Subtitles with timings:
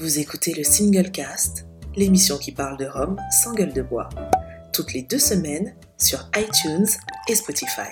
[0.00, 4.08] Vous écoutez le Single Cast, l'émission qui parle de Rome sans gueule de bois,
[4.72, 6.86] toutes les deux semaines sur iTunes
[7.28, 7.90] et Spotify.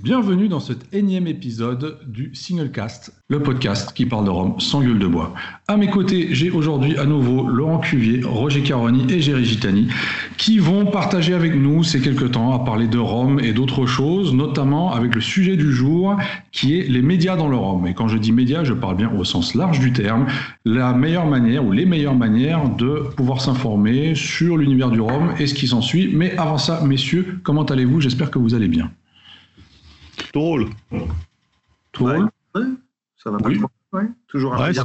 [0.00, 5.00] Bienvenue dans cet énième épisode du Singlecast, le podcast qui parle de Rome sans gueule
[5.00, 5.34] de bois.
[5.66, 9.88] À mes côtés, j'ai aujourd'hui à nouveau Laurent Cuvier, Roger Caroni et Géry Gitani
[10.36, 14.32] qui vont partager avec nous ces quelques temps à parler de Rome et d'autres choses,
[14.32, 16.16] notamment avec le sujet du jour
[16.52, 17.88] qui est les médias dans le Rome.
[17.88, 20.26] Et quand je dis médias, je parle bien au sens large du terme,
[20.64, 25.48] la meilleure manière ou les meilleures manières de pouvoir s'informer sur l'univers du Rome et
[25.48, 26.08] ce qui s'ensuit.
[26.14, 28.00] Mais avant ça, messieurs, comment allez-vous?
[28.00, 28.92] J'espère que vous allez bien.
[30.32, 30.66] Drôle.
[31.92, 32.62] Drôle Ouais,
[33.16, 33.60] ça va pas Oui.
[33.92, 34.02] Ouais.
[34.28, 34.84] Toujours un ça-.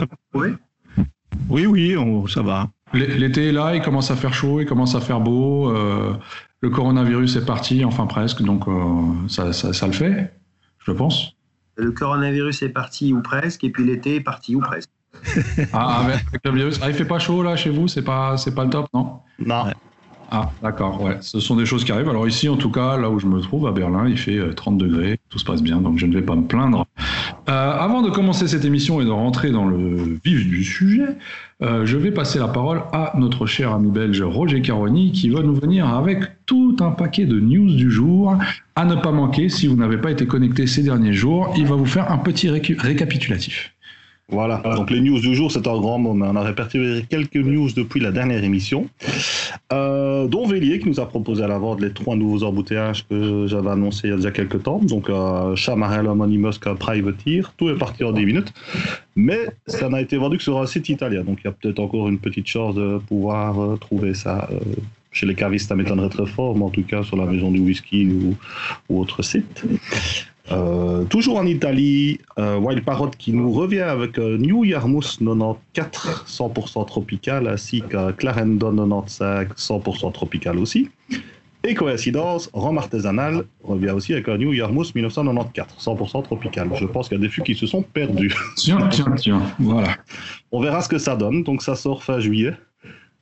[1.49, 2.69] Oui, oui, on- ça va.
[2.93, 5.69] L'été est là, il commence à faire chaud, il commence à faire beau.
[5.69, 6.13] euh,
[6.61, 8.73] le coronavirus est parti, enfin presque, donc euh,
[9.27, 10.33] ça, ça- ça le fait,
[10.85, 11.33] je pense.
[11.75, 14.89] Le coronavirus est parti ou presque, et puis l'été est parti ou presque.
[15.73, 16.79] Ah, avec avec le virus.
[16.81, 19.19] Ah, il fait pas chaud là chez vous, c'est pas, c'est pas le top, non?
[19.39, 19.65] Non.
[20.35, 21.17] Ah, d'accord, ouais.
[21.21, 22.09] Ce sont des choses qui arrivent.
[22.09, 24.53] Alors ici, en tout cas, là où je me trouve, à Berlin, il fait euh,
[24.53, 26.87] 30 degrés, tout se passe bien, donc je ne vais pas me plaindre.
[27.49, 31.17] Euh, avant de commencer cette émission et de rentrer dans le vif du sujet,
[31.61, 35.43] euh, je vais passer la parole à notre cher ami belge Roger Caroni, qui va
[35.43, 38.35] nous venir avec tout un paquet de news du jour
[38.75, 41.53] à ne pas manquer si vous n'avez pas été connecté ces derniers jours.
[41.55, 43.71] Il va vous faire un petit récapitulatif.
[44.29, 44.61] Voilà.
[44.77, 47.99] Donc les news du jour, c'est un grand mais on a répertorié quelques news depuis
[47.99, 48.87] la dernière émission,
[49.71, 53.47] euh, dont Vélier qui nous a proposé à la vente les trois nouveaux embouteillages que
[53.47, 54.79] j'avais annoncé il y a déjà quelques temps.
[54.79, 58.53] Donc euh, Chamarel, Anonymous, Privateer, tout est parti en 10 minutes,
[59.15, 61.23] mais ça n'a été vendu que sur un site italien.
[61.23, 64.47] Donc il y a peut-être encore une petite chance de pouvoir euh, trouver ça.
[64.51, 64.59] euh,
[65.13, 67.59] chez les cavistes, ça m'étonnerait très fort, mais en tout cas sur la maison du
[67.59, 68.35] whisky ou,
[68.89, 69.63] ou autre site.
[70.51, 76.25] Euh, toujours en Italie, euh, Wild Parrot qui nous revient avec euh, New Yarmouth 94
[76.27, 80.89] 100% tropical ainsi qu'un Clarendon 95 100% tropical aussi.
[81.65, 86.69] Et coïncidence, Rome artisanal revient aussi avec un New Yarmouth 1994 100% tropical.
[86.75, 88.35] Je pense qu'il y a des fûts qui se sont perdus.
[88.57, 89.95] Tiens, tiens, tiens, voilà.
[90.51, 91.43] On verra ce que ça donne.
[91.43, 92.53] Donc ça sort fin juillet.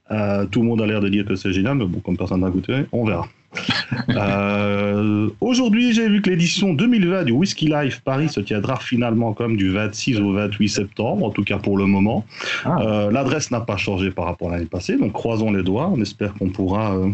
[0.10, 2.42] Euh, tout le monde a l'air de dire que c'est génial, mais bon, comme personne
[2.42, 3.28] n'a goûté, on verra.
[4.10, 9.58] Euh, Aujourd'hui, j'ai vu que l'édition 2020 du Whisky Life Paris se tiendra finalement comme
[9.58, 12.26] du 26 au 28 septembre, en tout cas pour le moment.
[12.64, 12.80] Ah.
[12.82, 15.90] Euh, L'adresse n'a pas changé par rapport à l'année passée, donc croisons les doigts.
[15.94, 17.10] On espère qu'on pourra euh,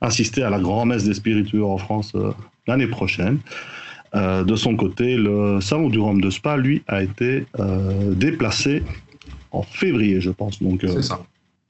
[0.00, 2.32] assister à la grand-messe des spiritueux en France euh,
[2.66, 3.38] l'année prochaine.
[4.14, 7.44] De son côté, le salon du Rhum de Spa, lui, a été
[8.12, 8.82] déplacé
[9.50, 10.62] en février, je pense.
[10.62, 11.20] Donc, C'est ça.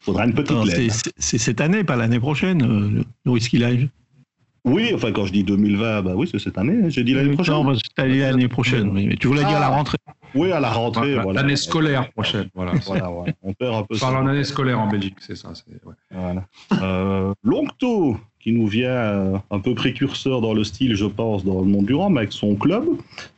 [0.08, 0.94] Faudra une petite Attends, lettre.
[1.18, 3.88] c'est- cette année, pas l'année prochaine, euh, le Whisky Live.
[4.64, 6.90] Oui, enfin, quand je dis 2020, bah oui, c'est cette année.
[6.90, 7.54] J'ai dit l'année prochaine.
[7.54, 7.72] Non, bah,
[8.06, 8.88] l'année prochaine.
[8.90, 9.60] oui, mais tu voulais dire Ah.
[9.60, 9.96] la rentrée.
[10.34, 11.14] Oui, à la rentrée.
[11.14, 11.40] Voilà.
[11.40, 12.72] L'année scolaire prochaine, voilà.
[12.86, 13.32] Voilà, ouais.
[13.42, 14.06] On perd un peu On ça.
[14.10, 15.52] parle en année scolaire en Belgique, c'est ça.
[15.54, 15.94] c'est- ouais.
[16.10, 16.44] Voilà.
[16.82, 21.60] Euh, Longto, qui nous vient euh, un peu précurseur dans le style, je pense, dans
[21.60, 22.84] le monde du rhum, avec son club.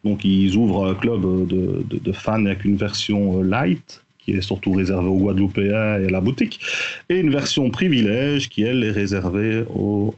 [0.05, 4.03] Donc, ils ouvrent un club de, de- de fans avec une version light,
[4.37, 6.61] est surtout réservée aux Guadeloupéens et à la boutique,
[7.09, 10.11] et une version privilège, qui, elle, est réservée euh,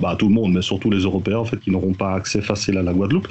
[0.00, 2.40] bah, à tout le monde, mais surtout les Européens, en fait, qui n'auront pas accès
[2.40, 3.28] facile à la Guadeloupe.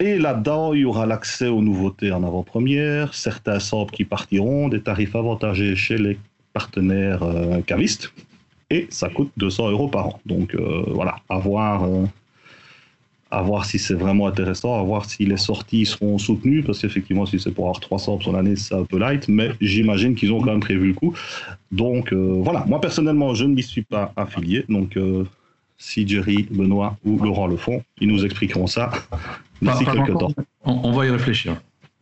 [0.00, 4.80] Et là-dedans, il y aura l'accès aux nouveautés en avant-première, certains samples qui partiront, des
[4.80, 6.18] tarifs avantagés chez les
[6.52, 8.12] partenaires euh, cavistes,
[8.70, 10.20] et ça coûte 200 euros par an.
[10.26, 11.86] Donc euh, voilà, à voir,
[13.34, 17.26] à voir si c'est vraiment intéressant, à voir si les sorties seront soutenues, parce qu'effectivement,
[17.26, 20.40] si c'est pour avoir 300 sur l'année, c'est un peu light, mais j'imagine qu'ils ont
[20.40, 21.14] quand même prévu le coup.
[21.72, 25.24] Donc euh, voilà, moi personnellement, je ne m'y suis pas affilié, donc euh,
[25.78, 28.90] si Jerry, Benoît ou Laurent le font, ils nous expliqueront ça
[29.62, 30.34] d'ici quelques encore.
[30.34, 30.44] temps.
[30.64, 31.60] On, on va y réfléchir.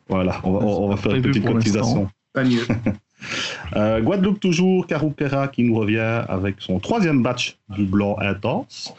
[0.09, 2.09] Voilà, on va, on va faire une petite cotisation.
[2.33, 2.67] Pas mieux.
[3.77, 8.93] Euh, Guadeloupe toujours, Carupera qui nous revient avec son troisième batch du blanc intense,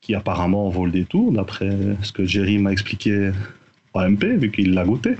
[0.00, 1.70] qui apparemment vaut le détour, d'après
[2.02, 3.32] ce que Jerry m'a expliqué
[3.94, 5.16] en MP, vu qu'il l'a goûté.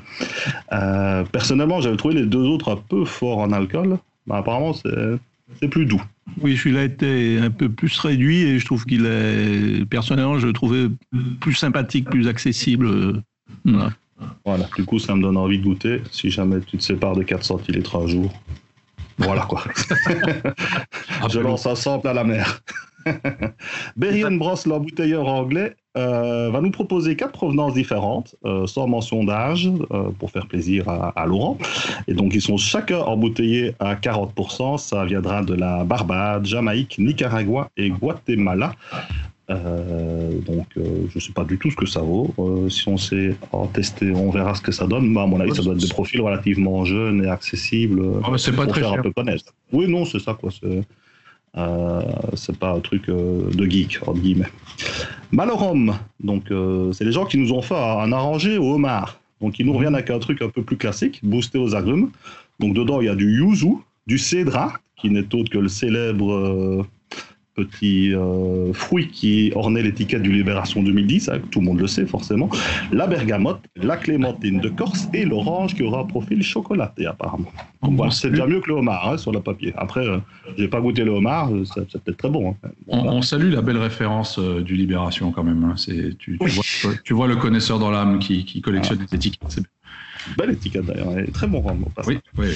[0.72, 5.68] Euh, personnellement, j'avais trouvé les deux autres un peu forts en alcool, mais apparemment c'est
[5.68, 6.02] plus doux.
[6.40, 10.52] Oui, celui-là était un peu plus réduit et je trouve qu'il est, personnellement, je le
[10.52, 10.86] trouvais
[11.40, 12.86] plus sympathique, plus accessible.
[12.86, 13.22] euh,
[13.64, 13.90] voilà.
[14.44, 17.22] Voilà, du coup, ça me donne envie de goûter si jamais tu te sépares de
[17.22, 18.30] 4 centilitres un jour.
[19.18, 19.64] Voilà quoi.
[21.30, 22.60] Je lance un sample à la mer.
[23.96, 29.68] Berry Bros, l'embouteilleur anglais, euh, va nous proposer quatre provenances différentes, euh, sans mention d'âge,
[29.90, 31.58] euh, pour faire plaisir à, à Laurent.
[32.06, 34.78] Et donc, ils sont chacun embouteillés à 40%.
[34.78, 38.74] Ça viendra de la Barbade, Jamaïque, Nicaragua et Guatemala.
[39.48, 42.32] Donc, je ne sais pas du tout ce que ça vaut.
[42.68, 45.08] Si on sait en tester, on verra ce que ça donne.
[45.08, 48.00] Mais à mon avis, ça doit être des profils relativement jeunes et accessibles.
[48.22, 49.00] Ah, c'est pas pour très faire cher.
[49.00, 49.52] un peu connaître.
[49.72, 50.50] Oui, non, c'est ça, quoi.
[50.52, 50.84] C'est
[51.56, 52.02] euh,
[52.34, 54.50] c'est pas un truc euh, de geek, entre guillemets.
[55.32, 59.20] Malorom, donc, euh, c'est les gens qui nous ont fait un arrangé au homard.
[59.40, 62.10] Donc, ils nous reviennent avec un truc un peu plus classique, boosté aux agrumes.
[62.58, 63.74] Donc, dedans, il y a du yuzu,
[64.06, 66.86] du cédra, qui n'est autre que le célèbre
[67.54, 72.06] petit euh, fruit qui ornait l'étiquette du Libération 2010, hein, tout le monde le sait
[72.06, 72.48] forcément,
[72.92, 77.50] la bergamote, la clémentine de Corse et l'orange qui aura un profil chocolaté apparemment.
[77.82, 79.72] Donc, voilà, c'est déjà mieux que le homard hein, sur le papier.
[79.76, 80.18] Après, euh,
[80.58, 82.54] j'ai pas goûté le homard, euh, c'est c'est peut-être très bon.
[82.62, 82.70] hein.
[82.88, 85.74] On, salue la belle référence euh, du Libération quand même.
[85.76, 86.50] C'est, tu, tu Oui.
[86.82, 89.60] vois, tu vois le connaisseur dans l'âme qui, qui collectionne les étiquettes.
[90.36, 91.64] Belle étiquette d'ailleurs, très bon.
[92.06, 92.48] Oui, oui.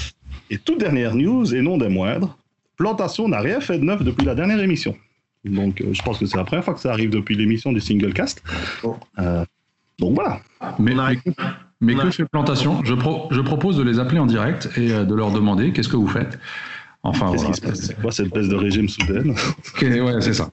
[0.51, 2.37] Et toute dernière news, et non des moindres,
[2.77, 4.97] Plantation n'a rien fait de neuf depuis la dernière émission.
[5.45, 7.81] Donc euh, je pense que c'est la première fois que ça arrive depuis l'émission du
[7.81, 8.43] single cast.
[8.83, 8.97] Bon.
[9.19, 9.45] Euh,
[9.99, 10.41] donc voilà.
[11.81, 15.05] Mais, que fait Plantation je, pro- je propose de les appeler en direct et euh,
[15.05, 16.39] de leur demander qu'est-ce que vous faites.
[17.07, 17.55] Enfin, Qu'est-ce voilà.
[17.55, 19.31] qui se passe C'est quoi cette baisse de régime soudaine
[19.75, 20.49] Ok, ouais, c'est ça.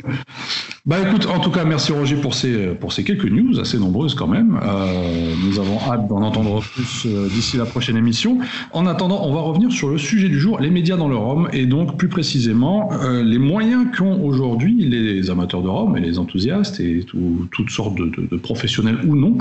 [0.86, 4.15] Bah écoute, en tout cas, merci Roger pour ces, pour ces quelques news, assez nombreuses
[4.15, 4.59] quand même.
[4.63, 8.39] Euh, nous avons hâte d'en entendre plus euh, d'ici la prochaine émission.
[8.74, 11.48] En attendant, on va revenir sur le sujet du jour, les médias dans le Rhum,
[11.53, 16.18] et donc plus précisément euh, les moyens qu'ont aujourd'hui les amateurs de Rhum et les
[16.19, 19.38] enthousiastes et tout- toutes sortes de, de- de professionnels ou non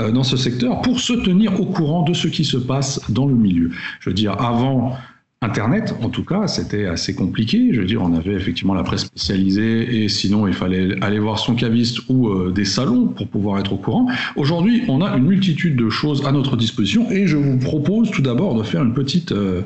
[0.00, 3.26] euh, dans ce secteur pour se tenir au courant de ce qui se passe dans
[3.26, 3.70] le milieu.
[4.00, 4.96] Je veux dire, avant
[5.40, 7.70] Internet, en tout cas, c'était assez compliqué.
[7.72, 11.38] Je veux dire, on avait effectivement la presse spécialisée et sinon, il fallait aller voir
[11.38, 14.08] son caviste ou euh, des salons pour pouvoir être au courant.
[14.34, 18.20] Aujourd'hui, on a une multitude de choses à notre disposition et je vous propose tout
[18.20, 19.62] d'abord de faire une petite, euh,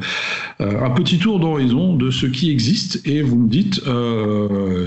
[0.60, 3.80] euh, un petit tour d'horizon de ce qui existe et vous me dites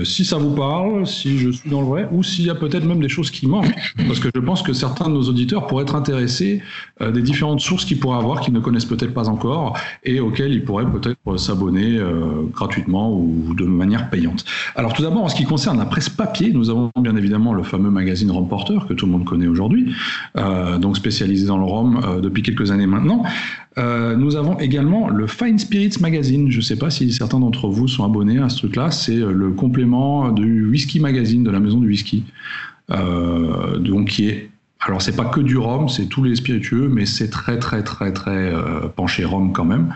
[0.04, 2.84] si ça vous parle, si je suis dans le vrai ou s'il y a peut-être
[2.84, 3.74] même des choses qui manquent.
[4.06, 6.62] Parce que je pense que certains de nos auditeurs pourraient être intéressés
[7.00, 10.64] des différentes sources qu'ils pourraient avoir qu'ils ne connaissent peut-être pas encore et auxquelles ils
[10.64, 14.44] pourraient peut-être s'abonner euh, gratuitement ou de manière payante.
[14.74, 17.62] Alors tout d'abord, en ce qui concerne la presse papier, nous avons bien évidemment le
[17.62, 19.94] fameux magazine Rome Porter que tout le monde connaît aujourd'hui,
[20.36, 23.24] euh, donc spécialisé dans le rhum euh, depuis quelques années maintenant.
[23.78, 26.50] Euh, nous avons également le Fine Spirits Magazine.
[26.50, 28.90] Je ne sais pas si certains d'entre vous sont abonnés à ce truc-là.
[28.90, 32.24] C'est euh, le complément du Whisky Magazine de la maison du whisky,
[32.90, 34.50] euh, donc qui est
[34.88, 38.12] alors c'est pas que du rhum, c'est tous les spiritueux, mais c'est très très très
[38.12, 39.92] très euh, penché rhum quand même.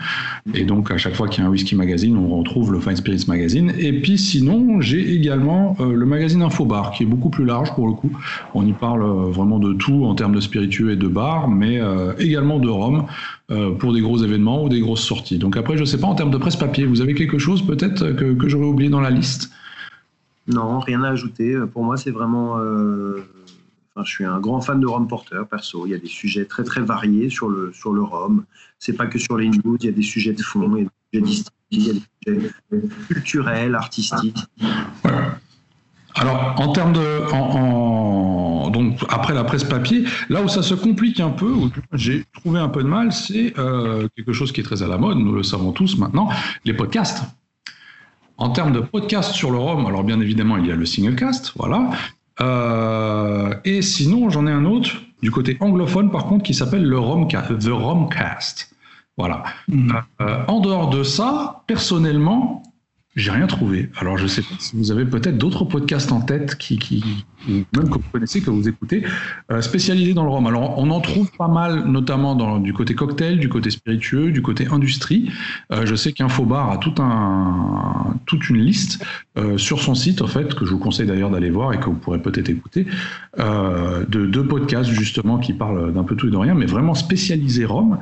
[0.53, 2.95] Et donc à chaque fois qu'il y a un whisky magazine, on retrouve le Fine
[2.95, 3.73] Spirits Magazine.
[3.77, 7.87] Et puis sinon, j'ai également euh, le magazine Infobar, qui est beaucoup plus large pour
[7.87, 8.11] le coup.
[8.53, 11.79] On y parle euh, vraiment de tout en termes de spiritueux et de bar, mais
[12.19, 13.05] également de rhum
[13.79, 15.37] pour des gros événements ou des grosses sorties.
[15.37, 18.11] Donc après, je sais pas en termes de presse papier, vous avez quelque chose peut-être
[18.11, 19.51] que j'aurais oublié dans la liste?
[20.47, 21.55] Non, rien à ajouter.
[21.73, 22.57] Pour moi, c'est vraiment.
[23.97, 25.85] Je suis un grand fan de Rome Porter, perso.
[25.85, 28.45] Il y a des sujets très très variés sur le, sur le rhum.
[28.79, 31.17] C'est pas que sur les news, il y a des sujets de fond, il y
[31.17, 31.33] a des
[31.71, 32.01] sujets
[33.07, 34.39] culturels, artistiques.
[36.15, 38.71] Alors, en termes de.
[38.71, 42.59] Donc, après la presse papier, là où ça se complique un peu, où j'ai trouvé
[42.59, 45.33] un peu de mal, c'est euh, quelque chose qui est très à la mode, nous
[45.33, 46.29] le savons tous maintenant,
[46.63, 47.23] les podcasts.
[48.37, 51.53] En termes de podcasts sur le Rhum, alors bien évidemment, il y a le Singlecast,
[51.57, 51.91] voilà.
[52.39, 54.91] Euh, et sinon, j'en ai un autre
[55.21, 58.75] du côté anglophone, par contre, qui s'appelle le Romcast, The Romcast.
[59.17, 59.43] Voilà.
[60.21, 62.63] Euh, en dehors de ça, personnellement,
[63.15, 63.89] j'ai rien trouvé.
[63.97, 67.89] Alors, je sais pas si vous avez peut-être d'autres podcasts en tête qui, qui même
[67.89, 69.03] que vous connaissez, que vous écoutez,
[69.51, 70.47] euh, spécialisés dans le rhum.
[70.47, 74.41] Alors, on en trouve pas mal, notamment dans, du côté cocktail, du côté spiritueux, du
[74.41, 75.29] côté industrie.
[75.73, 79.03] Euh, je sais qu'Infobar a tout un, toute une liste
[79.37, 81.85] euh, sur son site, en fait, que je vous conseille d'ailleurs d'aller voir et que
[81.85, 82.87] vous pourrez peut-être écouter,
[83.39, 86.93] euh, de deux podcasts justement qui parlent d'un peu tout et de rien, mais vraiment
[86.93, 87.97] spécialisés rhum.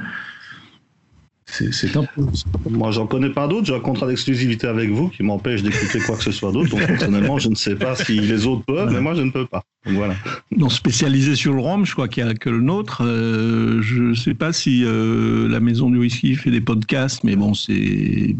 [1.51, 2.21] C'est c'est un peu.
[2.69, 3.65] Moi, j'en connais pas d'autres.
[3.65, 6.69] J'ai un contrat d'exclusivité avec vous qui m'empêche d'écouter quoi que ce soit d'autre.
[6.69, 9.45] Donc, personnellement, je ne sais pas si les autres peuvent, mais moi, je ne peux
[9.47, 9.63] pas.
[9.85, 10.15] Donc, voilà.
[10.55, 13.03] Non, spécialisé sur le rhum, je crois qu'il n'y a que le nôtre.
[13.03, 17.35] Euh, je ne sais pas si euh, la maison du whisky fait des podcasts, mais
[17.35, 18.35] bon, c'est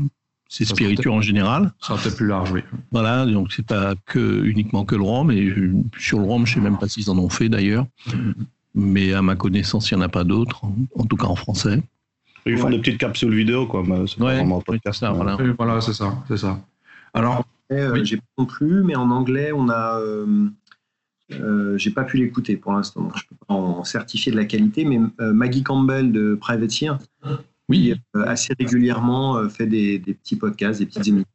[0.52, 1.72] c'est spiritueux en général.
[1.80, 2.62] Ça sera peut-être plus large, oui.
[2.92, 5.32] Voilà, donc c'est pas que uniquement que le rhum.
[5.32, 5.52] Et
[5.98, 7.86] sur le rhum, je sais même pas s'ils en ont fait d'ailleurs.
[8.76, 11.36] Mais à ma connaissance, il n'y en a pas d'autres, en- en tout cas en
[11.36, 11.82] français.
[12.46, 12.72] Ils font Ouais.
[12.72, 13.84] des petites capsules vidéo, quoi.
[13.86, 15.00] Mais c'est Ouais, vraiment un podcast.
[15.00, 15.38] ça, voilà.
[15.58, 16.60] Voilà, c'est ça, c'est ça.
[17.14, 18.04] Alors, Euh, Oui.
[18.06, 20.00] J'ai pas non plus, mais en anglais, on a.
[20.00, 20.48] Euh,
[21.34, 24.46] euh, j'ai pas pu l'écouter pour l'instant, donc je peux pas en certifier de la
[24.46, 24.86] qualité.
[24.86, 26.98] Mais euh, Maggie Campbell de Privateer,
[27.70, 31.28] oui, euh, assez régulièrement, euh, fait des, des petits podcasts, des petites émissions.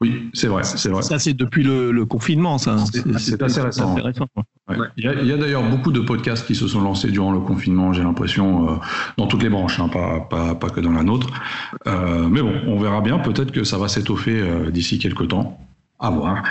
[0.00, 1.02] Oui, c'est vrai, c'est vrai.
[1.02, 2.76] Ça, c'est depuis le, confinement, ça.
[3.18, 3.96] C'est assez récent.
[4.96, 8.02] Il y a, d'ailleurs beaucoup de podcasts qui se sont lancés durant le confinement, j'ai
[8.02, 8.74] l'impression, euh,
[9.16, 11.28] dans toutes les branches, hein, pas, pas, pas, que dans la nôtre.
[11.86, 13.18] Euh, mais bon, on verra bien.
[13.18, 15.58] Peut-être que ça va s'étoffer euh, d'ici quelques temps.
[16.00, 16.44] À voir.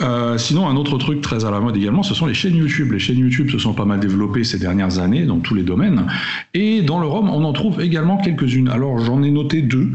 [0.00, 2.90] Euh, sinon, un autre truc très à la mode également, ce sont les chaînes YouTube.
[2.90, 6.06] Les chaînes YouTube se sont pas mal développées ces dernières années dans tous les domaines.
[6.54, 8.70] Et dans le ROM, on en trouve également quelques-unes.
[8.70, 9.90] Alors, j'en ai noté deux,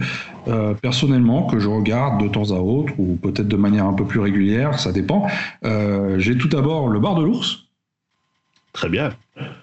[0.47, 4.05] euh, personnellement, que je regarde de temps à autre, ou peut-être de manière un peu
[4.05, 5.25] plus régulière, ça dépend.
[5.65, 7.65] Euh, j'ai tout d'abord le bar de l'ours.
[8.73, 9.09] Très bien.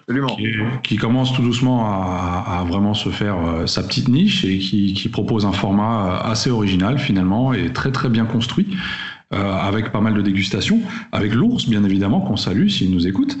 [0.09, 0.47] Qui,
[0.83, 5.07] qui, commence tout doucement à, à vraiment se faire sa petite niche et qui, qui,
[5.07, 8.75] propose un format assez original finalement et très très bien construit.
[9.33, 10.79] Euh, avec pas mal de dégustations,
[11.11, 13.37] avec l'ours bien évidemment qu'on salue s'il nous écoute.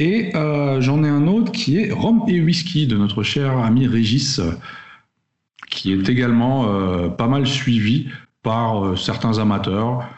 [0.00, 3.86] Et euh, j'en ai un autre qui est rhum et whisky de notre cher ami
[3.86, 4.40] Régis,
[5.70, 8.08] qui est également euh, pas mal suivi
[8.42, 10.08] par certains amateurs.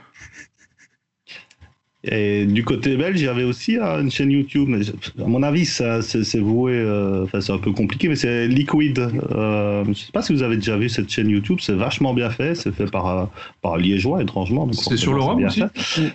[2.02, 4.80] Et du côté belge, il y avait aussi euh, une chaîne YouTube, mais
[5.22, 8.98] à mon avis, ça, c'est, voué, euh, enfin, c'est un peu compliqué, mais c'est Liquid.
[8.98, 12.14] Euh, je ne sais pas si vous avez déjà vu cette chaîne YouTube, c'est vachement
[12.14, 13.28] bien fait, c'est fait par,
[13.60, 14.70] par Liégeois, étrangement.
[14.72, 15.62] c'est sur le rhum aussi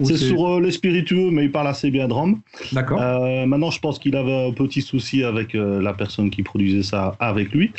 [0.04, 2.40] C'est sur les spiritueux, mais il parle assez bien de rhum.
[2.72, 3.00] D'accord.
[3.46, 7.52] maintenant, je pense qu'il avait un petit souci avec la personne qui produisait ça avec
[7.52, 7.72] lui.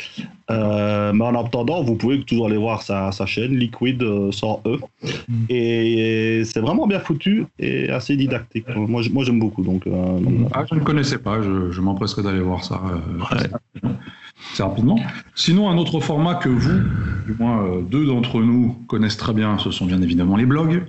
[0.49, 4.77] Mais en attendant, vous pouvez toujours aller voir sa, sa chaîne, Liquid sans E.
[5.27, 5.33] Mm.
[5.49, 7.45] Et, c'est vraiment bien foutu.
[7.59, 8.65] Et assez didactique.
[8.75, 9.63] Moi, moi j'aime beaucoup.
[9.63, 10.19] Donc, euh,
[10.53, 13.89] ah, je ne connaissais pas, je, m'empresserai d'aller voir ça euh,
[14.51, 14.99] assez rapidement.
[15.35, 16.79] Sinon, un autre format que vous,
[17.25, 20.83] du moins euh, deux d'entre nous, connaissent très bien, ce sont bien évidemment les blogs.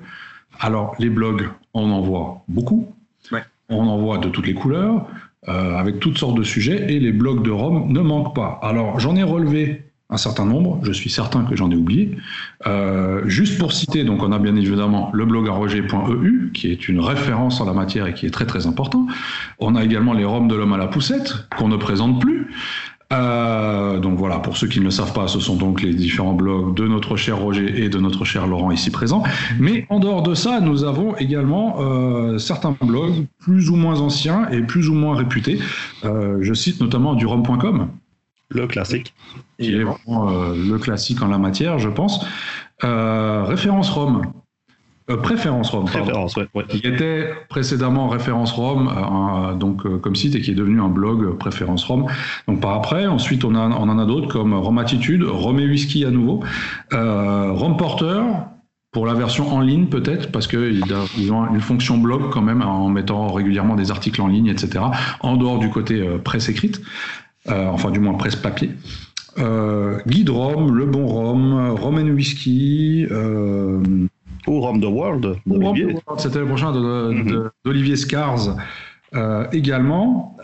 [0.60, 2.88] Alors, les blogs, on en voit beaucoup.
[3.70, 5.06] On en voit de toutes les couleurs,
[5.48, 8.60] avec toutes sortes de sujets, et les blogs de Rome ne manquent pas.
[8.62, 12.16] Alors, j'en ai relevé un certain nombre, je suis certain que j'en ai oublié.
[12.66, 17.00] Euh, juste pour citer, donc on a bien évidemment le blog roger.eu, qui est une
[17.00, 19.06] référence en la matière et qui est très très important.
[19.58, 22.50] On a également les Roms de l'homme à la poussette, qu'on ne présente plus.
[23.10, 26.34] Euh, donc voilà, pour ceux qui ne le savent pas, ce sont donc les différents
[26.34, 29.22] blogs de notre cher Roger et de notre cher Laurent ici présent.
[29.58, 34.48] Mais en dehors de ça, nous avons également euh, certains blogs plus ou moins anciens
[34.50, 35.58] et plus ou moins réputés.
[36.04, 37.88] Euh, je cite notamment du rom.com,
[38.50, 39.14] le classique.
[39.58, 42.24] Qui est vraiment le classique en la matière, je pense.
[42.82, 44.22] Référence Rome.
[45.10, 45.86] Euh, préférence Rome.
[45.86, 48.92] Préférence, ouais, Qui était précédemment référence Rome,
[49.58, 52.06] donc comme site et qui est devenu un blog préférence Rome.
[52.46, 55.66] Donc par après, ensuite on, a, on en a d'autres comme Rome Attitude, Rome et
[55.66, 56.40] Whisky à nouveau,
[56.92, 58.20] Rome Porter,
[58.92, 62.88] pour la version en ligne peut-être, parce qu'ils ont une fonction blog quand même en
[62.88, 64.84] mettant régulièrement des articles en ligne, etc.,
[65.20, 66.82] en dehors du côté presse écrite.
[67.50, 68.70] Euh, enfin du moins presse papier.
[69.38, 73.06] Euh, Guide Rome, Le Bon Rome, Roman Whisky.
[74.46, 75.36] Euh, ou Rome the World
[76.18, 77.50] C'était le prochain mhm.
[77.64, 78.56] d'Olivier Scars.
[79.52, 80.36] également,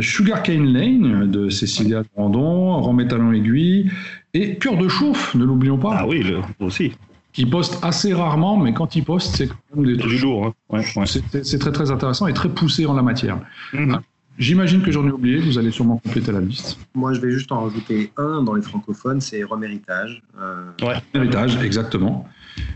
[0.00, 3.90] Sugar Cane Lane de Cécilia Brandon, Rome Talon Aiguille
[4.34, 5.98] et Cœur de Chauffe, ne l'oublions pas.
[6.00, 6.24] Ah oui,
[6.60, 6.92] aussi.
[7.32, 10.54] Qui poste assez rarement, mais quand il poste, c'est quand même des du lourd.
[10.72, 11.04] Hein.
[11.06, 13.38] C'est très très intéressant et très poussé en la matière.
[13.72, 13.94] Mhm.
[13.94, 14.02] Hein
[14.38, 16.78] J'imagine que j'en ai oublié, vous allez sûrement compléter la liste.
[16.94, 20.22] Moi, je vais juste en rajouter un dans les francophones, c'est Rome Héritage.
[20.40, 22.28] Euh, ouais, Héritage, exactement.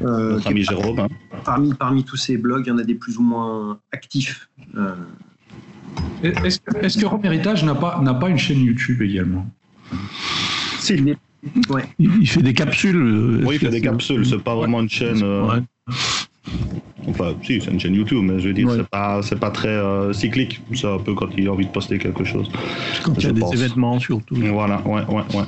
[0.02, 1.00] Euh, ami Jérôme.
[1.00, 1.08] Hein.
[1.44, 4.48] Parmi, parmi tous ces blogs, il y en a des plus ou moins actifs.
[4.76, 4.94] Euh.
[6.22, 9.46] Est-ce que, est Rome Héritage n'a pas, pas une chaîne YouTube également?
[10.78, 10.94] Si.
[11.68, 11.84] Ouais.
[11.98, 12.96] Il fait des capsules.
[12.96, 15.22] Euh, oui, il fait des capsules, c'est pas vraiment une chaîne.
[15.22, 15.58] Ouais.
[17.08, 20.12] Enfin, si, c'est une chaîne YouTube, mais je veux dire, c'est pas, pas très euh,
[20.12, 20.62] cyclique.
[20.72, 22.48] C'est un peu quand il a envie de poster quelque chose.
[23.02, 24.36] Quand il y a des événements, surtout.
[24.36, 25.44] Voilà, ouais, ouais, ouais.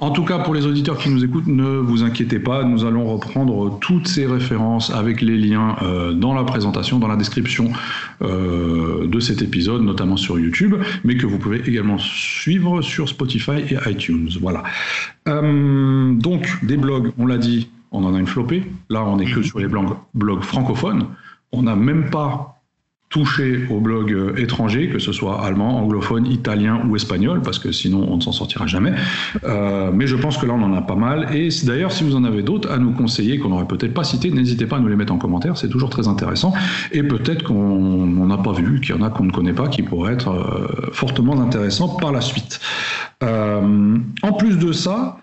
[0.00, 3.04] En tout cas, pour les auditeurs qui nous écoutent, ne vous inquiétez pas, nous allons
[3.04, 7.70] reprendre toutes ces références avec les liens euh, dans la présentation, dans la description
[8.22, 13.58] euh, de cet épisode, notamment sur YouTube, mais que vous pouvez également suivre sur Spotify
[13.70, 14.30] et iTunes.
[14.40, 14.62] Voilà.
[15.26, 18.64] donc, des blogs, on l'a dit, on en a une flopée.
[18.88, 19.44] Là, on n'est que mhm.
[19.44, 21.06] sur les blogs, francophones.
[21.52, 22.59] On n'a même pas
[23.10, 27.72] touché aux blogs euh, étrangers, que ce soit allemand, anglophone, italien ou espagnol, parce que
[27.72, 28.92] sinon on ne s'en sortira jamais.
[29.42, 31.34] Euh, mais je pense que là on en a pas mal.
[31.34, 34.30] Et d'ailleurs, si vous en avez d'autres à nous conseiller qu'on n'aurait peut-être pas cité,
[34.30, 36.52] n'hésitez pas à nous les mettre en commentaire, c'est toujours très intéressant.
[36.92, 39.82] Et peut-être qu'on n'a pas vu, qu'il y en a qu'on ne connaît pas, qui
[39.82, 42.60] pourraient être euh, fortement intéressants par la suite.
[43.22, 45.18] en plus de ça,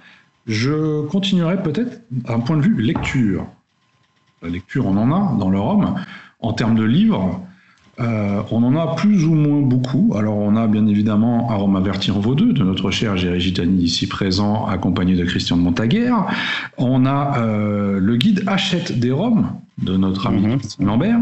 [0.46, 3.48] je continuerai peut-être d'un point de vue lecture.
[4.42, 5.96] La lecture, on en a dans le Rhum.
[6.40, 7.42] En termes de livres,
[8.00, 10.14] Euh, on en a plus ou moins beaucoup.
[10.16, 13.82] Alors, on a bien évidemment Arôme averti en vaut deux de notre cher Géry Gitani,
[13.84, 16.26] ici présent, accompagné de Christian de Montaguerre.
[16.78, 19.48] On a euh, le guide Hachette des Roms
[19.82, 20.58] de notre ami.
[20.60, 21.18] Christian Lambert.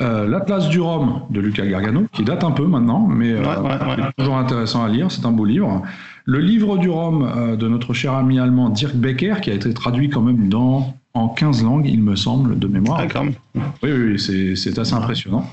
[0.00, 3.68] Euh, L'Atlas du Rhum de Lucas Gargano, qui date un peu maintenant, mais Ouais, ouais,
[3.68, 3.96] ouais.
[3.98, 5.10] c'est toujours intéressant à lire.
[5.12, 5.82] C'est un beau livre.
[6.24, 10.08] Le livre du Rhum de notre cher ami allemand Dirk Becker, qui a été traduit
[10.08, 12.98] quand même dans, en 15 langues, il me semble, de mémoire.
[13.54, 15.44] Oui, oui, oui, c'est, c'est assez impressionnant.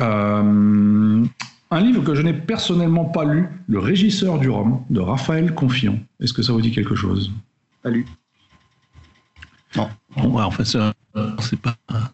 [0.00, 1.24] Euh,
[1.70, 5.98] un livre que je n'ai personnellement pas lu, Le Régisseur du Rhum, de Raphaël Confiant.
[6.20, 7.32] Est-ce que ça vous dit quelque chose?
[7.82, 8.06] Pas lu.
[9.74, 10.94] Bon, ouais, enfin, c'est un-
[11.40, 11.76] c'est pas.
[11.88, 12.08] un-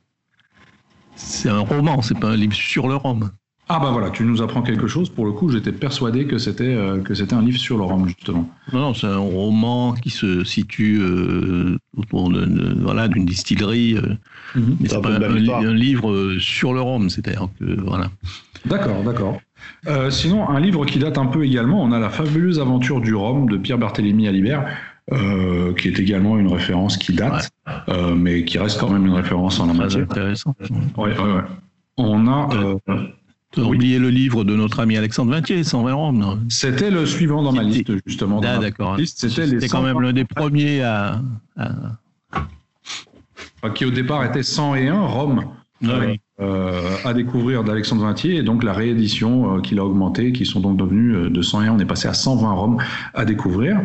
[1.14, 3.30] C'est un roman, c'est pas un livre sur le Rhum.
[3.72, 5.08] Ah bah voilà, tu nous apprends quelque chose.
[5.10, 8.08] Pour le coup, j'étais persuadé que c'était, euh, que c'était un livre sur le Rhum,
[8.08, 8.50] justement.
[8.72, 13.94] Non, non, c'est un roman qui se situe euh, autour de, de- voilà, d'une distillerie,
[13.96, 14.16] euh,
[14.56, 14.76] Mhm.
[14.80, 18.10] mais C'est pas un, livre sur le Rhum, c'est-à-dire que voilà.
[18.66, 19.40] D'accord, d'accord.
[19.86, 23.14] Euh, sinon, un livre qui date un peu également, on a La fabuleuse aventure du
[23.14, 24.66] Rhum de Pierre Barthélemy Alibert,
[25.12, 27.48] euh, qui est également une référence qui date,
[27.88, 30.02] euh, mais qui reste quand même une référence en la matière.
[30.10, 30.56] intéressant.
[30.96, 31.42] Ouais, ouais, ouais.
[31.98, 32.48] On a.
[32.56, 32.74] euh,
[33.52, 33.76] Tu as Oui.
[33.76, 36.18] oublié le livre de notre ami Alexandre Vintier, 120 Rhum.
[36.18, 38.40] non C'était le suivant dans ma liste, justement.
[38.44, 38.96] Ah, d'accord.
[39.04, 41.20] C'était quand 100 même l'un des premiers à.
[41.56, 41.70] à-
[43.62, 45.44] Enfin, qui au départ était 101 Rome
[45.82, 46.18] Ouais.
[46.40, 50.60] euh, à découvrir d'Alexandre Vintier et donc la réédition euh, qu'il a augmenté, qui sont
[50.60, 52.78] donc devenus euh, de 101, on est passé à 120 Rome
[53.14, 53.80] à découvrir.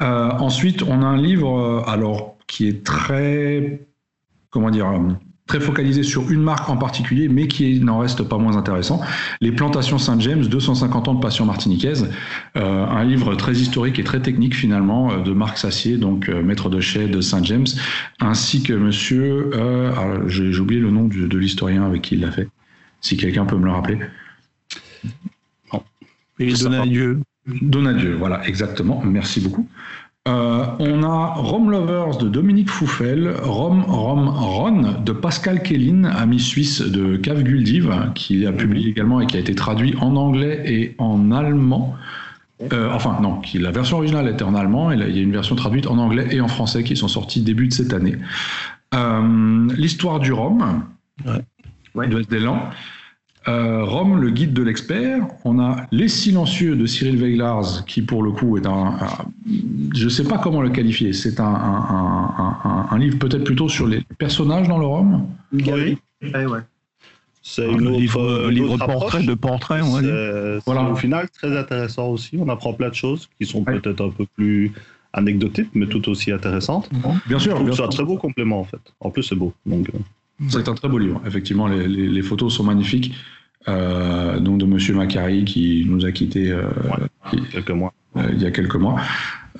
[0.00, 3.80] Ensuite, on a un livre alors qui est très
[4.50, 4.86] comment dire
[5.48, 9.00] très focalisé sur une marque en particulier, mais qui n'en reste pas moins intéressant.
[9.40, 12.08] Les Plantations Saint-James, 250 ans de passion martiniquaise,
[12.56, 16.42] Euh, un livre très historique et très technique finalement euh, de Marc Sassier, donc euh,
[16.42, 17.66] maître de chai de Saint-James,
[18.20, 22.20] ainsi que monsieur, euh, alors, j'ai oublié le nom du- de l'historien avec qui il
[22.20, 22.48] l'a fait,
[23.00, 23.98] si quelqu'un peut me le rappeler.
[26.40, 26.76] Et Ça va.
[26.78, 27.20] Donadieu.
[27.62, 29.66] Donadieu, voilà, exactement, merci beaucoup.
[30.28, 36.38] Euh, on a Rome Lovers de Dominique Fouffel, Rome Rome Ron de Pascal Kellin, ami
[36.38, 40.62] suisse de Cave Guldiv, qui a publié également et qui a été traduit en anglais
[40.66, 41.96] et en allemand.
[42.72, 45.22] Euh, enfin, non, qui, la version originale était en allemand et là, il y a
[45.22, 48.16] une version traduite en anglais et en français qui sont sortis début de cette année.
[48.94, 50.82] Euh, L'histoire du Rhum
[51.94, 52.06] Ouais.
[52.06, 52.22] De.
[53.48, 55.26] Euh, Rome, le guide de l'expert.
[55.44, 58.70] On a Les Silencieux de Cyril Veiglars, qui pour le coup est un.
[59.00, 59.08] un-
[59.94, 61.12] je ne sais pas comment le qualifier.
[61.14, 65.26] C'est un, un- un- un- un livre peut-être plutôt sur les personnages dans le Rome.
[65.52, 65.64] Une Oui.
[65.64, 65.98] galerie.
[66.22, 66.60] Ouais, ouais.
[67.42, 69.26] C'est Un autre, livre, euh, livre autre portrait approche.
[69.26, 70.60] de portrait, on va dire.
[70.66, 70.82] Voilà.
[70.90, 72.36] au final très intéressant aussi.
[72.38, 73.78] On apprend plein de choses qui sont Ouais.
[73.80, 74.72] peut-être un peu plus
[75.14, 76.90] anecdotiques, mais tout aussi intéressantes.
[77.26, 78.80] Bien sûr, c'est un très beau complément en fait.
[79.00, 79.54] En plus, c'est beau.
[79.64, 79.98] Donc, euh,
[80.48, 81.20] C'est un très beau livre.
[81.26, 83.14] Effectivement, les, les- les photos sont magnifiques.
[83.66, 86.62] Euh, donc de Monsieur Macari qui nous a quittés euh,
[87.30, 87.92] qui- quelques mois.
[88.16, 88.96] euh, il y a quelques mois.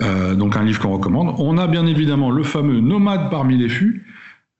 [0.01, 1.35] Euh, donc un livre qu'on recommande.
[1.37, 4.05] On a bien évidemment le fameux Nomade parmi les fûts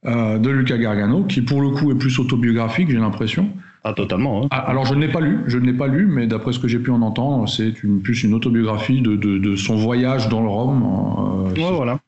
[0.05, 3.49] de Luca Gargano, qui pour le coup est plus autobiographique, j'ai l'impression.
[3.83, 4.43] Ah, totalement.
[4.43, 4.47] hein.
[4.51, 6.59] Ah, alors je ne l'ai pas lu, je ne l'ai pas lu, mais d'après ce
[6.59, 10.27] que j'ai pu en entendre, c'est une, plus une autobiographie de, de- de son voyage
[10.29, 11.51] dans le Rhum.
[11.57, 11.99] Ouais, voilà.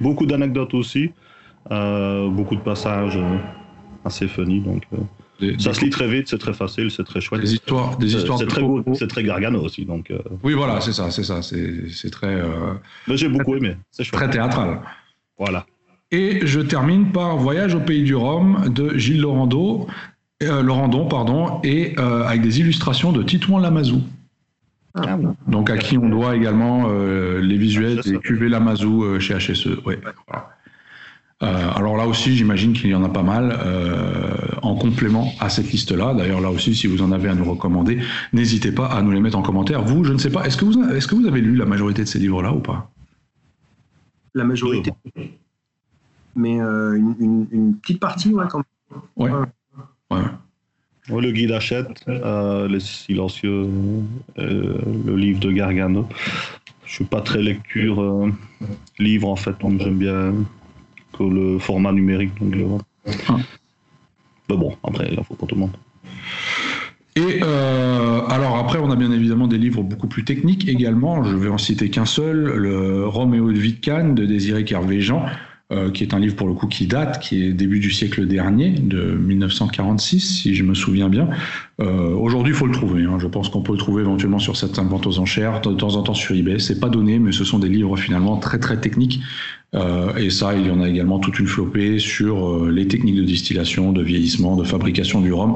[0.00, 1.10] Beaucoup d'anecdotes aussi.
[1.70, 3.18] Beaucoup de passages
[4.04, 4.60] assez funny.
[4.60, 4.82] Donc,
[5.42, 7.40] des, ça des- se lit très vite, c'est très facile, c'est très chouette.
[7.42, 9.84] des histoires, des C'est histoires c'est de très, beau- c'est très Gargano aussi.
[9.84, 12.74] Donc, euh, Oui, voilà, c'est ça, c'est ça, c'est c'est très, euh,
[13.08, 13.76] mais j'ai beaucoup aimé.
[13.90, 14.20] C'est chouette.
[14.22, 14.80] très théâtral.
[15.38, 15.66] Voilà.
[16.10, 19.86] Et je termine par Voyage au pays du Rhum de Gilles Laurando,
[20.42, 24.02] euh, Laurandon, pardon, et euh, avec des illustrations de Titouan Lamazou.
[24.94, 25.34] Ah, bon.
[25.48, 29.34] Donc à qui on doit également euh, les visuels Ah, des cuvées Lamazou euh, chez
[29.34, 29.68] HSE.
[29.86, 30.50] Ouais, voilà.
[31.42, 35.48] Euh, alors là aussi, j'imagine qu'il y en a pas mal euh, en complément à
[35.48, 36.14] cette liste-là.
[36.14, 37.98] D'ailleurs, là aussi, si vous en avez à nous recommander,
[38.32, 39.82] n'hésitez pas à nous les mettre en commentaire.
[39.82, 42.02] Vous, je ne sais pas, est-ce que vous, est-ce que vous avez lu la majorité
[42.02, 42.90] de ces livres-là ou pas?
[44.34, 44.92] La majorité.
[46.36, 49.02] Mais euh, une, une- une petite partie, ouais, quand même.
[49.16, 49.30] Ouais.
[50.10, 50.18] Ouais.
[51.10, 51.20] Ouais.
[51.20, 53.66] Le guide achète, euh, Les Silencieux,
[54.38, 56.08] euh, le livre de Gargano.
[56.86, 58.30] Je suis pas très lecture euh,
[59.00, 60.32] livre en fait, donc j'aime bien
[61.28, 62.32] que le format numérique.
[62.40, 63.36] Donc, euh, Ah.
[64.48, 65.76] Mais bon, après, il faut pour tout le monde.
[67.14, 71.22] Et euh, alors après, on a bien évidemment des livres beaucoup plus techniques également.
[71.24, 75.26] Je vais en citer qu'un seul, le Roméo de Vitcan de Désiré Kervéjean.
[75.72, 78.26] Euh, qui est un livre pour le coup qui date, qui est début du siècle
[78.26, 81.28] dernier, de 1946, si je me souviens bien.
[81.80, 83.04] Euh, Aujourd'hui, il faut le trouver.
[83.04, 83.18] Hein.
[83.18, 86.02] Je pense qu'on peut le trouver éventuellement sur certaines ventes aux enchères, de temps en
[86.02, 86.58] temps sur eBay.
[86.58, 89.20] C'est pas donné, mais ce sont des livres finalement très très techniques.
[89.74, 93.16] Euh, et ça, il y en a également toute une flopée sur euh, les techniques
[93.16, 95.54] de distillation, de vieillissement, de fabrication du rhum,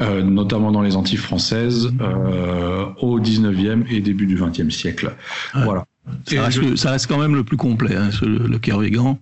[0.00, 5.14] euh, notamment dans les Antilles françaises euh, au 19e et début du 20e siècle.
[5.54, 5.62] Ouais.
[5.64, 5.86] Voilà.
[6.26, 9.18] Ça reste, ça reste, quand même le plus complet, hein, ce, le Kervégan.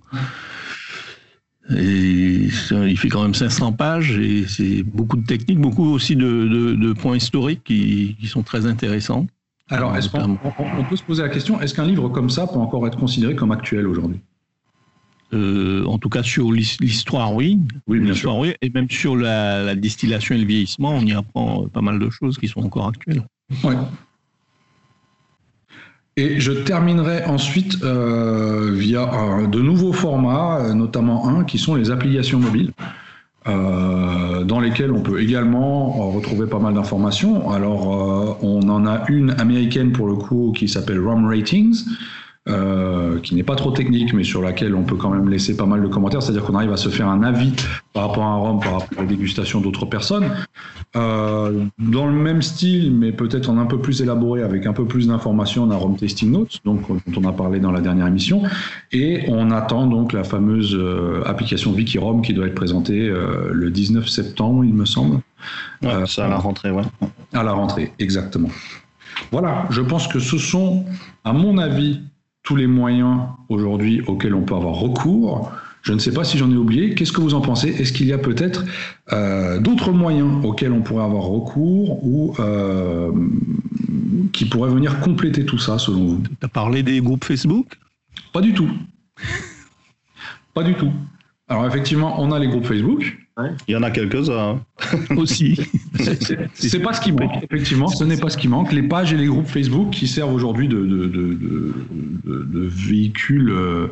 [1.71, 6.16] Et ça, il fait quand même 500 pages et c'est beaucoup de techniques, beaucoup aussi
[6.16, 9.27] de, de, de points historiques qui, qui, sont très intéressants.
[9.71, 12.59] Alors, est-ce qu'on on peut se poser la question, est-ce qu'un livre comme ça peut
[12.59, 14.21] encore être considéré comme actuel aujourd'hui?
[15.33, 17.59] Euh, en tout cas sur l'histoire, oui.
[17.87, 18.37] Oui, bien sûr.
[18.37, 21.99] Oui, et même sur la, la, distillation et le vieillissement, on y apprend pas mal
[21.99, 23.23] de choses qui sont encore actuelles.
[23.64, 23.77] Ouais.
[26.16, 31.90] Et je terminerai ensuite euh, via euh, de nouveaux formats, notamment un qui sont les
[31.90, 32.72] applications mobiles,
[33.48, 37.51] euh, dans lesquelles on peut également retrouver pas mal d'informations.
[37.51, 41.83] Alors, on en a une américaine pour le coup qui s'appelle ROM Ratings.
[42.49, 45.65] Euh, qui n'est pas trop technique, mais sur laquelle on peut quand même laisser pas
[45.65, 46.23] mal de commentaires.
[46.23, 47.53] C'est-à-dire qu'on arrive à se faire un avis
[47.93, 50.29] par rapport à un rhum, par rapport à la dégustation d'autres personnes.
[50.97, 54.87] Euh, dans le même style, mais peut-être en un peu plus élaboré, avec un peu
[54.87, 58.09] plus d'informations, on a Rhum Tasting Notes, donc, dont on a parlé dans la dernière
[58.09, 58.43] émission.
[58.91, 63.71] Et on attend donc la fameuse euh, application Wikirom qui doit être présentée euh, le
[63.71, 65.21] 19 septembre, il me semble.
[65.83, 66.83] Ouais, ça à la rentrée, ouais.
[67.33, 68.49] À la rentrée, exactement.
[69.31, 70.85] Voilà, je pense que ce sont,
[71.25, 72.01] à mon avis,
[72.43, 75.53] tous les moyens aujourd'hui auxquels on peut avoir recours.
[75.83, 76.95] Je ne sais pas si j'en ai oublié.
[76.95, 77.69] Qu'est-ce que vous en pensez?
[77.69, 78.65] Est-ce qu'il y a peut-être
[79.13, 83.11] euh, d'autres moyens auxquels on pourrait avoir recours ou euh,
[84.33, 86.23] qui pourraient venir compléter tout ça selon vous?
[86.23, 87.67] Tu as parlé des groupes Facebook?
[88.33, 88.71] Pas du tout.
[90.55, 90.93] pas du tout.
[91.49, 93.19] Alors effectivement, on a les groupes Facebook.
[93.38, 93.51] Ouais.
[93.66, 94.99] Il y en a quelques-uns hein.
[95.16, 95.59] aussi.
[96.55, 98.73] C'est pas ce qui manque, effectivement, ce n'est pas ce qui manque.
[98.73, 101.75] Les pages et les groupes Facebook qui servent aujourd'hui de, de, de,
[102.25, 103.88] de, véhicules euh,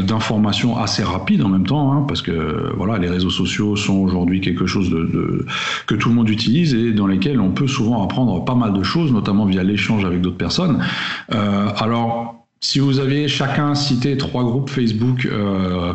[0.00, 4.40] d'information assez rapides en même temps, hein, parce que voilà, les réseaux sociaux sont aujourd'hui
[4.40, 5.44] quelque chose de,
[5.86, 8.82] que tout le monde utilise et dans lesquels on peut souvent apprendre pas mal de
[8.82, 10.82] choses, notamment via l'échange avec d'autres personnes.
[11.34, 15.92] Euh, alors, si vous aviez chacun cité trois groupes Facebook euh,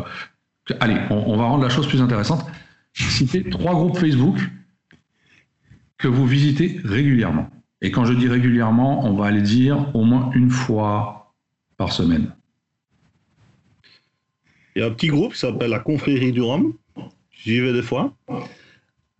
[0.78, 2.44] Allez, on, on, va rendre la chose plus intéressante.
[2.92, 4.38] Citez trois groupes Facebook
[5.98, 7.50] que vous visitez régulièrement.
[7.82, 11.34] Et quand je dis régulièrement, on va aller dire au moins une fois
[11.76, 12.34] par semaine.
[14.74, 16.74] Il y a un petit groupe qui s'appelle la Confrérie du Rhum.
[17.30, 18.14] J'y vais des fois.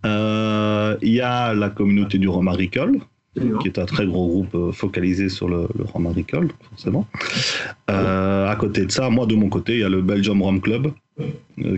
[0.05, 3.01] Euh, il y a la communauté du Rhum agricole,
[3.35, 7.07] qui est un très gros groupe focalisé sur le, rhum agricole, forcément.
[7.91, 10.61] Euh, à côté de ça, moi, de mon côté, il y a le Belgium Rhum
[10.61, 10.91] Club, euh,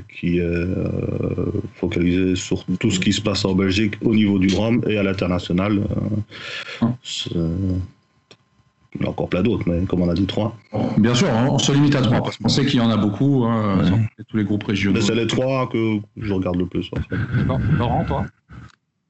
[0.08, 4.54] qui est euh, focalisé sur tout ce qui se passe en Belgique au niveau du
[4.54, 5.82] rhum et à l'international.
[8.94, 10.54] Il y en a encore plein d'autres, mais comme on a dit, trois.
[10.98, 13.44] Bien sûr, on se limite à trois, parce qu'on sait qu'il y en a beaucoup,
[13.44, 14.24] hein, ouais.
[14.28, 15.00] tous les groupes régionaux.
[15.00, 16.90] C'est les trois que je regarde le plus.
[16.92, 17.16] En fait.
[17.78, 18.26] Laurent, toi?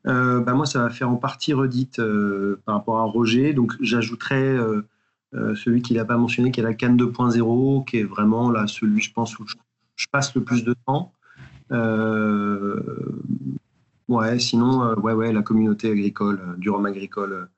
[0.06, 3.52] Euh, bah moi, ça va faire en partie redite euh, par rapport à Roger.
[3.52, 4.84] Donc, j'ajouterais euh,
[5.54, 9.00] celui qu'il n'a pas mentionné, qui est la Cannes 2.0, qui est vraiment là, celui,
[9.00, 9.54] je pense, où je,
[10.02, 11.12] je passe le plus de temps.
[14.08, 17.48] ouais, sinon, ouais, ouais, la communauté agricole, du rhum agricole,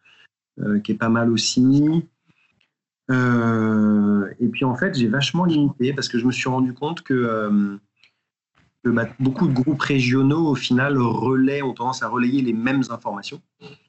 [0.83, 2.03] qui est pas mal aussi.
[3.11, 7.79] et puis, en fait, j'ai vachement limité parce que je me suis rendu compte que
[8.85, 12.83] que bah, beaucoup de groupes régionaux, au final, relaient, ont tendance à relayer les mêmes
[12.91, 13.41] informations.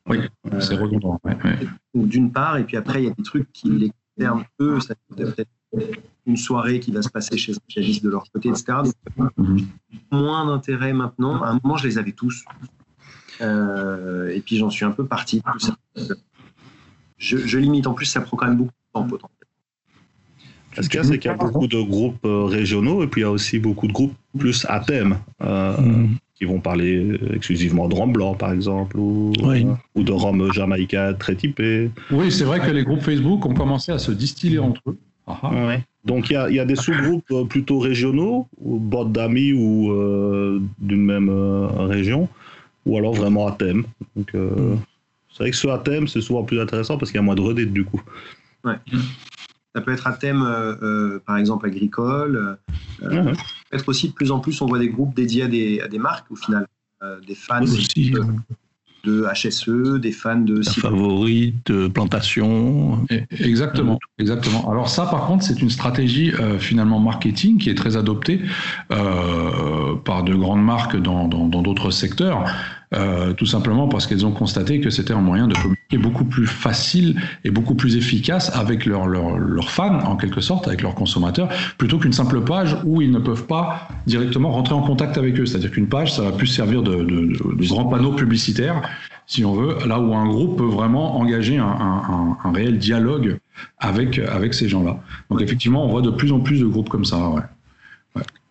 [0.08, 0.20] Oui,
[0.52, 1.20] euh, c'est redondant.
[1.26, 1.58] Ouais, ouais.
[1.94, 4.80] D'une part, et puis après, il y a des trucs qui les concernent eux.
[4.80, 5.50] Ça peut être
[6.26, 8.66] une soirée qui va se passer chez un pianiste de leur côté, etc.
[9.18, 9.66] Donc, mm -hmm.
[10.12, 11.42] Moins d'intérêt maintenant.
[11.44, 12.44] À un moment, je les avais tous.
[13.42, 15.42] Euh, et puis, j'en suis un peu parti.
[17.18, 17.88] Je, je, limite.
[17.88, 19.36] En plus, ça prend quand même beaucoup de temps potentiellement.
[20.82, 23.26] Ce qu'il y a, c'est qu'il y a beaucoup de groupes régionaux et puis il
[23.28, 26.18] y a aussi beaucoup de groupes plus à thème euh, mm.
[26.36, 29.66] qui vont parler exclusivement de rhum blanc, par exemple, ou, oui.
[29.66, 31.90] euh, ou de rhum jamaïcain très typé.
[32.12, 34.98] Oui, c'est vrai que les groupes Facebook ont commencé à se distiller entre eux.
[35.28, 35.84] Ah, ouais.
[36.04, 40.62] Donc il y a, il y a des sous-groupes plutôt régionaux, bord d'amis ou euh,
[40.80, 42.30] d'une même euh, région,
[42.86, 43.86] ou alors vraiment à thème.
[44.16, 44.78] Donc mm.
[45.32, 47.36] c'est vrai que ceux à thème, c'est souvent plus intéressant parce qu'il y a moins
[47.36, 48.02] de redites du coup.
[48.64, 48.76] Ouais.
[49.76, 52.58] Ça peut être à thème, euh, euh, par exemple, agricole.
[53.04, 53.36] Euh, mmh.
[53.70, 56.00] Peut-être aussi, de plus en plus, on voit des groupes dédiés à des, à des
[56.00, 56.66] marques, au final.
[57.28, 57.62] des fans.
[57.62, 58.22] Aussi, de
[59.34, 63.06] HSE, des fans de favorite, de plantation.
[63.40, 64.70] Exactement, exactement.
[64.70, 68.42] Alors ça, par contre, c'est une stratégie euh, finalement marketing qui est très adoptée
[68.92, 72.46] euh, par de grandes marques dans d'autres secteurs.
[72.96, 76.48] Euh, tout simplement parce qu'elles ont constaté que c'était un moyen de communiquer beaucoup plus
[76.48, 81.50] facile et beaucoup plus efficace avec leurs leur, fans, en quelque sorte, avec leurs consommateurs,
[81.78, 85.46] plutôt qu'une simple page où ils ne peuvent pas directement rentrer en contact avec eux.
[85.46, 88.82] C'est-à-dire qu'une page, ça va plus servir de, de, de, grand panneau publicitaire,
[89.28, 93.40] si on veut, là où un groupe peut vraiment engager un, un, un réel dialogue
[93.80, 95.00] avec, avec ces gens-là.
[95.30, 97.18] Donc effectivement, on voit de plus en plus de groupes comme ça.
[97.30, 97.42] Ouais.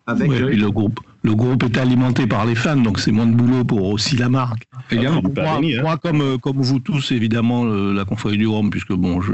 [0.07, 0.99] Avec le groupe.
[1.25, 4.29] Le groupe est alimenté par les fans, donc c'est moins de boulot pour aussi la
[4.29, 4.67] marque.
[4.91, 5.23] Également.
[5.23, 5.97] moi, hein.
[5.97, 9.33] comme, euh, comme vous tous, évidemment, la confrérie du Rhum, puisque bon, je,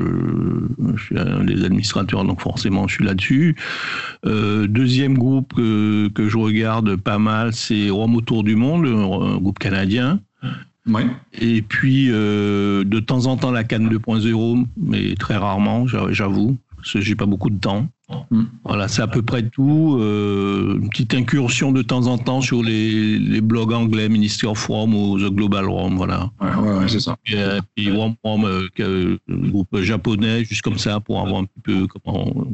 [0.95, 3.57] je, suis un des administrateurs, donc forcément, je suis là-dessus.
[4.25, 9.37] Euh, deuxième groupe que, que, je regarde pas mal, c'est Rhum autour du monde, un
[9.37, 10.21] groupe canadien.
[10.87, 11.05] Ouais.
[11.33, 16.93] Et puis, euh, de temps en temps, la Cannes 2.0, mais très rarement, j'avoue, parce
[16.93, 17.87] que j'ai pas beaucoup de temps.
[18.29, 18.43] Mm.
[18.65, 19.97] Voilà, c'est à peu près tout.
[19.99, 24.65] Euh, une petite incursion de temps en temps sur les, les blogs anglais, Ministry of
[24.65, 26.31] Rome ou The Global Rome, voilà.
[26.41, 27.15] Ouais, ouais, c'est ça.
[27.25, 31.61] Et, euh, puis Rome, Rome euh, groupe japonais, juste comme ça, pour avoir un petit
[31.63, 32.47] peu comment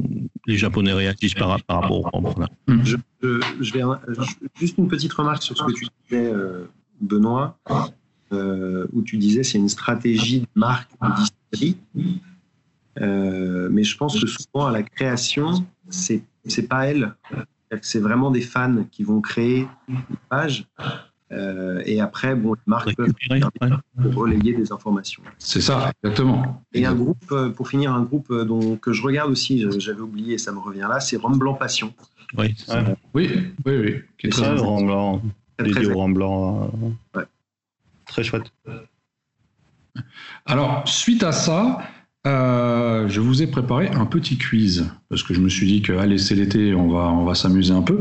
[0.46, 2.32] les Japonais réagissent par, par rapport au Rome.
[2.34, 2.50] Voilà.
[2.68, 2.84] Mm.
[2.84, 2.96] Je,
[3.60, 3.82] je, vais
[4.58, 6.32] juste une petite remarque sur ce que tu disais,
[7.00, 7.58] Benoît,
[8.30, 11.74] où tu disais c'est une stratégie de marque de
[13.00, 17.14] euh, mais je pense que souvent à la création, c'est c'est pas elle.
[17.82, 19.98] C'est vraiment des fans qui vont créer une
[20.30, 20.66] page.
[21.30, 23.12] Euh, et après, bon, les marques peuvent
[24.16, 25.22] relayer des informations.
[25.36, 26.64] C'est ça, exactement.
[26.72, 30.38] Et un groupe, euh, pour finir, un groupe dont, que je regarde aussi, j'avais oublié,
[30.38, 31.92] ça me revient là, c'est Rome Blanc Passion.
[32.38, 32.56] Oui,
[33.14, 34.00] oui, oui, oui.
[34.16, 34.54] Qui est très,
[35.58, 36.70] dédié au.
[37.14, 37.24] Ouais.
[38.06, 38.50] Très chouette.
[40.46, 41.78] Alors, suite à ça,
[42.28, 45.94] euh, je vous ai préparé un petit quiz parce que je me suis dit que
[45.94, 48.00] allez c'est l'été on va on va s'amuser un peu.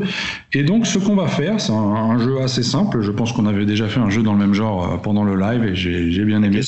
[0.53, 3.01] Et donc ce qu'on va faire c'est un, jeu assez simple.
[3.01, 5.35] Je pense qu'on avait déjà fait un jeu dans le même genre euh, pendant le
[5.39, 6.59] live et j'ai bien aimé.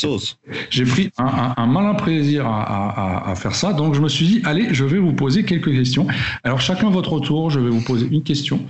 [0.69, 3.74] J'ai pris un, un, malin plaisir à, à, à, faire ça.
[3.74, 6.08] Donc je me suis dit allez je vais vous poser quelques questions.
[6.43, 8.65] Alors chacun votre tour je vais vous poser une question.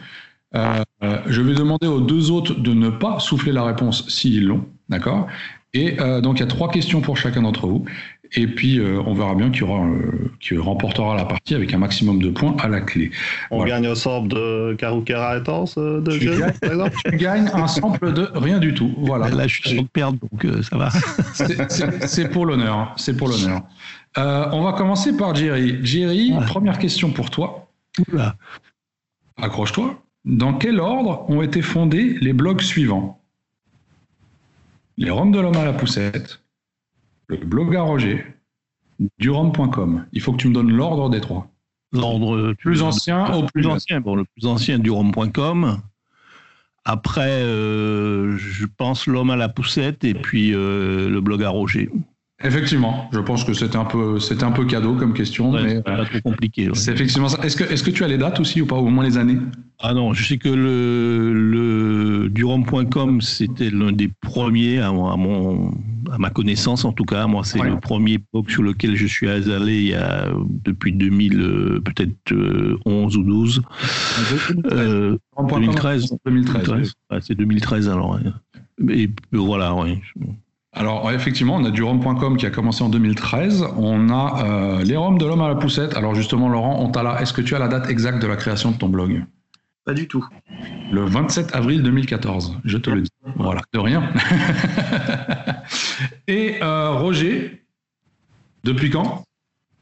[0.55, 0.83] Euh,
[1.27, 5.27] je vais demander aux deux autres de ne pas souffler la réponse s'ils l'ont d'accord?
[5.75, 7.85] Et donc il y a trois questions pour chacun d'entre vous
[8.33, 11.79] et puis, euh, on verra bien qui, aura, euh, qui remportera la partie avec un
[11.79, 13.09] maximum de points à la clé.
[13.49, 17.49] On gagne un sample de Karukera et euh, de tu gagnes, par exemple Tu gagnes
[17.53, 18.93] un sample de rien du tout.
[18.97, 19.29] Voilà.
[19.29, 20.89] Là, je suis sûr de perdre, donc ça va.
[22.07, 22.93] C'est pour l'honneur.
[22.97, 23.63] C'est pour l'honneur.
[24.15, 25.79] on va commencer par Jerry.
[25.83, 27.67] Jerry, première question pour toi.
[28.11, 28.35] Oula.
[29.41, 30.01] Accroche-toi.
[30.25, 33.19] Dans quel ordre ont été fondés les blogs suivants?
[34.97, 36.41] Les Roms de l'homme à la poussette,
[37.37, 38.25] le blog à Roger,
[39.19, 40.05] durand.com.
[40.11, 41.47] Il faut que tu me donnes l'ordre des trois.
[41.91, 44.01] L'ordre plus ancien au plus, ancien.
[44.01, 45.81] Bon, le plus ancien, durand.com.
[46.85, 51.89] Après, euh, je pense l'homme à la poussette et puis euh, le blog à Roger.
[52.41, 56.05] Effectivement, je pense que c'était un peu, c'était un peu cadeau comme question, mais pas
[56.05, 56.69] trop compliqué.
[56.73, 57.39] C'est effectivement ça.
[57.43, 59.37] Est-ce que, est-ce que tu as les dates aussi ou pas, au moins les années?
[59.79, 65.71] Ah non, je sais que le, le Durand.com c'était l'un des premiers à, mon,
[66.11, 67.27] à ma connaissance en tout cas.
[67.27, 70.27] Moi, c'est le premier blog sur lequel je suis allé il y a
[70.63, 72.33] depuis 2000, euh, peut-être
[72.85, 73.61] 11 euh, ou 12.
[75.37, 76.15] 2013.
[76.25, 76.93] 2013.
[77.21, 78.17] c'est 2013 alors.
[78.89, 79.99] Et voilà, oui.
[80.73, 83.65] Alors effectivement, on a du rhum.com qui a commencé en 2013.
[83.77, 85.95] On a euh, les roms de l'homme à la poussette.
[85.95, 87.19] Alors justement, Laurent, on t'a là.
[87.21, 89.23] Est-ce que tu as la date exacte de la création de ton blog?
[89.85, 90.23] Pas du tout.
[90.91, 92.59] Le 27 avril 2014.
[92.63, 93.09] Je te le dis.
[93.35, 94.07] Voilà, de rien.
[96.27, 97.63] Et euh, Roger,
[98.63, 99.23] depuis quand?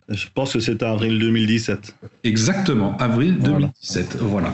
[0.07, 1.95] Je pense que c'était avril 2017.
[2.23, 4.19] Exactement, avril 2017.
[4.21, 4.53] Voilà.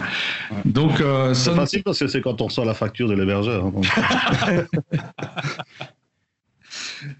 [0.65, 3.67] Donc, euh, c'est facile parce que c'est quand on reçoit la facture de l'hébergeur.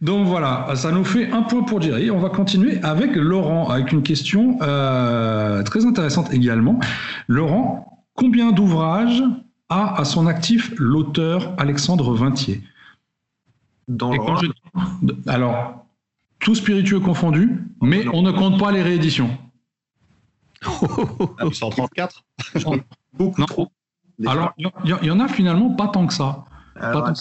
[0.02, 2.12] Donc voilà, ça nous fait un point pour Jerry.
[2.12, 6.80] On va continuer avec Laurent, avec une question euh, très intéressante également.
[7.28, 9.24] Laurent, combien d'ouvrages
[9.69, 12.62] a à son actif l'auteur Alexandre Vintier
[13.88, 14.12] Dans
[15.28, 15.86] Alors,
[16.39, 19.30] tout spiritueux confondu, mais on ne compte pas les rééditions.
[20.62, 22.24] 134
[23.13, 23.72] Beaucoup trop.
[24.26, 24.72] Alors, il
[25.04, 26.46] y, en a finalement pas tant que ça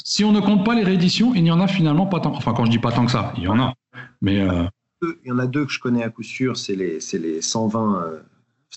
[0.05, 2.35] si on ne compte pas les rééditions, il n'y en a finalement pas tant.
[2.35, 3.75] Enfin, quand je dis pas tant que ça, il y en a.
[4.21, 4.65] Mais euh,
[5.03, 8.05] il y en a deux que je connais à coup sûr, c'est les, les 120,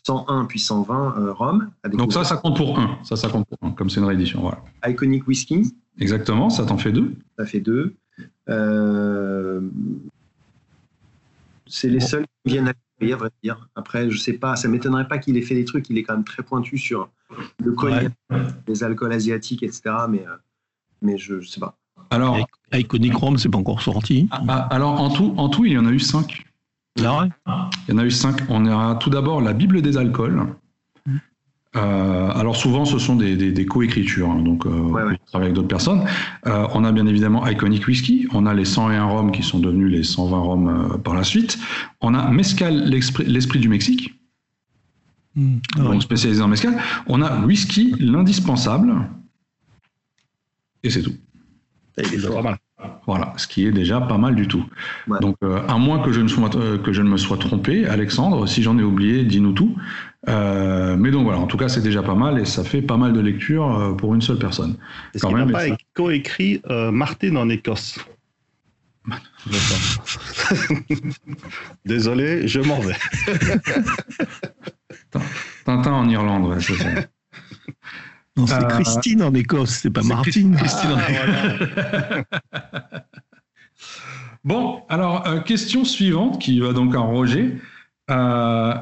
[0.04, 1.72] 101 euh, puis 120 euh, Rome.
[1.94, 3.00] Donc ça, ça compte pour un.
[3.04, 4.42] Ça, ça compte pour un, comme c'est une réédition.
[4.42, 4.60] Voilà.
[4.86, 7.14] Iconic Whisky, Exactement, ça t'en fait deux.
[7.38, 7.96] Ça fait deux.
[8.50, 9.62] Euh,
[11.68, 13.70] c'est les seuls qui viennent à l'esprit, à vrai dire.
[13.76, 15.90] Après, je sais pas, ça m'étonnerait pas qu'il ait fait des trucs.
[15.90, 17.10] Il est quand même très pointu sur
[17.64, 18.12] le cognac,
[18.68, 19.82] les alcools asiatiques, etc.
[20.10, 20.36] Mais, euh,
[21.06, 21.78] mais je, je sais pas.
[22.10, 22.38] Alors,
[22.72, 24.28] Iconichrome, c'est pas encore sorti.
[24.32, 26.46] Ah, ah, alors, en tout, en tout, il y en a eu cinq.
[27.04, 27.28] Ah
[27.88, 28.41] il y en a eu cinq.
[28.50, 30.48] On aura tout d'abord la Bible des alcools.
[31.76, 35.68] Euh, alors souvent, ce sont des, des, coécritures, hein, donc euh, on travaille avec d'autres
[35.68, 36.06] personnes.
[36.48, 39.91] Euh, on a bien évidemment Iconic Whisky, on a les 101 rhum qui sont devenus
[39.91, 41.60] les 120 rhum par la suite.
[42.00, 44.18] On a Mescal, l'esprit du Mexique,
[45.36, 45.58] mmh.
[45.76, 46.78] donc spécialisé en mescal.
[47.08, 48.94] On a Whisky, l'indispensable,
[50.86, 51.15] et c'est tout.
[51.98, 52.58] C'est pas mal.
[53.08, 54.65] Voilà, ce qui est déjà pas mal du tout.
[55.21, 57.86] Donc, euh, à moins que je, ne sois, euh, que je ne me sois trompé,
[57.86, 59.76] Alexandre, si j'en ai oublié, dis-nous tout.
[60.28, 62.98] Euh, mais donc voilà, en tout cas, c'est déjà pas mal et ça fait pas
[62.98, 64.76] mal de lecture pour une seule personne.
[65.13, 67.98] Est-ce qu'il n'a pas coécrit Martin en Écosse?
[71.86, 72.95] Désolé, je m'en vais.
[75.65, 76.89] Tintin en Irlande, ouais, c'est ça.
[78.38, 80.56] Non, c'est euh, Christine en Écosse, c'est pas Martine.
[80.56, 82.24] Christine en ah,
[84.43, 87.58] bon, alors, euh, question suivante qui va donc à Roger.
[88.12, 88.74] Euh,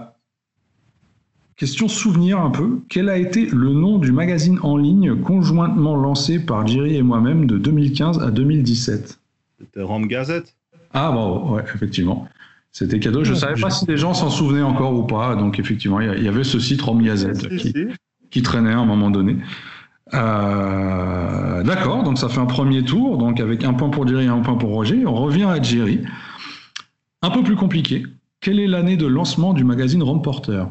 [1.56, 2.80] question souvenir un peu.
[2.90, 7.46] Quel a été le nom du magazine en ligne conjointement lancé par Jerry et moi-même
[7.46, 9.20] de 2015 à 2017
[9.60, 10.56] C'était Rome Gazette
[10.94, 12.28] Ah, bon, ouais, effectivement.
[12.72, 13.24] C'était cadeau.
[13.24, 15.36] Je ne savais pas si les gens s'en souvenaient encore ou pas.
[15.36, 17.72] Donc, effectivement, il y avait ce site Rome Gazette qui,
[18.34, 19.38] qui traînait à un moment donné.
[20.16, 24.28] Euh, d'accord, donc ça fait un premier tour, donc avec un point pour Jerry et
[24.28, 25.06] un point pour Roger.
[25.06, 26.02] On revient à Jerry.
[27.22, 28.04] Un peu plus compliqué.
[28.42, 30.66] Quelle est l'année de lancement du magazine Rome Porter?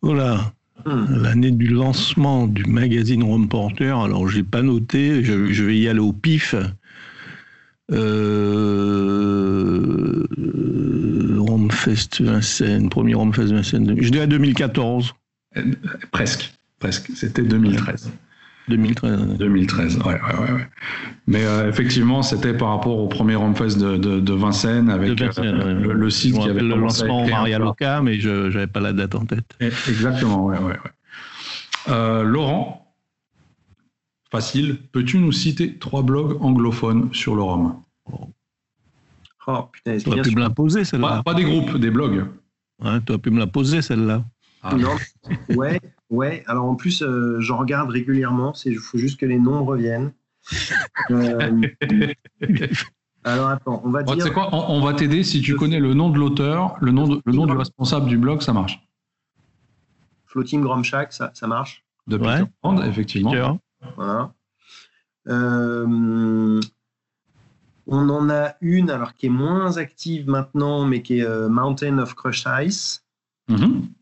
[0.00, 0.52] Voilà.
[0.86, 1.04] Hmm.
[1.22, 6.00] L'année du lancement du magazine Rome Porter, alors j'ai pas noté, je, vais y aller
[6.00, 6.54] au pif.
[7.92, 9.12] Euh,
[11.70, 15.14] Fest Vincennes, premier Fest Vincennes, je dirais 2014.
[16.10, 17.10] Presque, presque.
[17.14, 18.12] C'était 2013.
[18.68, 19.38] 2013.
[19.38, 20.66] 2013, ouais, ouais, ouais.
[21.26, 26.10] Mais euh, effectivement, c'était par rapport au premier Romfest de, de, Vincennes avec euh, le,
[26.10, 29.56] site qui avait le lancement Maria Loca, mais je n'avais pas la date en tête.
[29.60, 30.76] Exactement, ouais, ouais,
[31.88, 32.94] euh, Laurent,
[34.30, 34.78] facile.
[34.92, 37.82] Peux-tu nous citer trois blogs anglophones sur le Rhum?
[39.48, 41.22] Oh putain, tu aurais pu me la poser celle-là.
[41.24, 42.26] Pas, pas, des groupes, des blogs.
[42.78, 44.24] Ouais, tu aurais pu me la poser celle-là.
[44.62, 44.76] Ah.
[44.76, 44.96] Non,
[45.56, 46.44] ouais, ouais.
[46.46, 48.52] Alors en plus, euh, j'en regarde régulièrement.
[48.64, 50.12] Il faut juste que les noms reviennent.
[51.10, 51.62] Euh,
[53.24, 54.32] alors attends, on va dire.
[54.32, 57.46] quoi on, va t'aider si tu connais le nom de l'auteur, le nom, le nom
[57.46, 58.80] du responsable du blog, ça marche.
[60.26, 61.84] Floating Grom Shack, ça, ça marche.
[62.06, 62.44] De Peter
[62.86, 63.58] effectivement.
[63.96, 64.32] Voilà.
[65.28, 66.60] Euh,
[67.86, 72.14] on en a une alors qui est moins active maintenant, mais qui est Mountain of
[72.14, 73.04] Crushed Ice.
[73.48, 73.80] Mm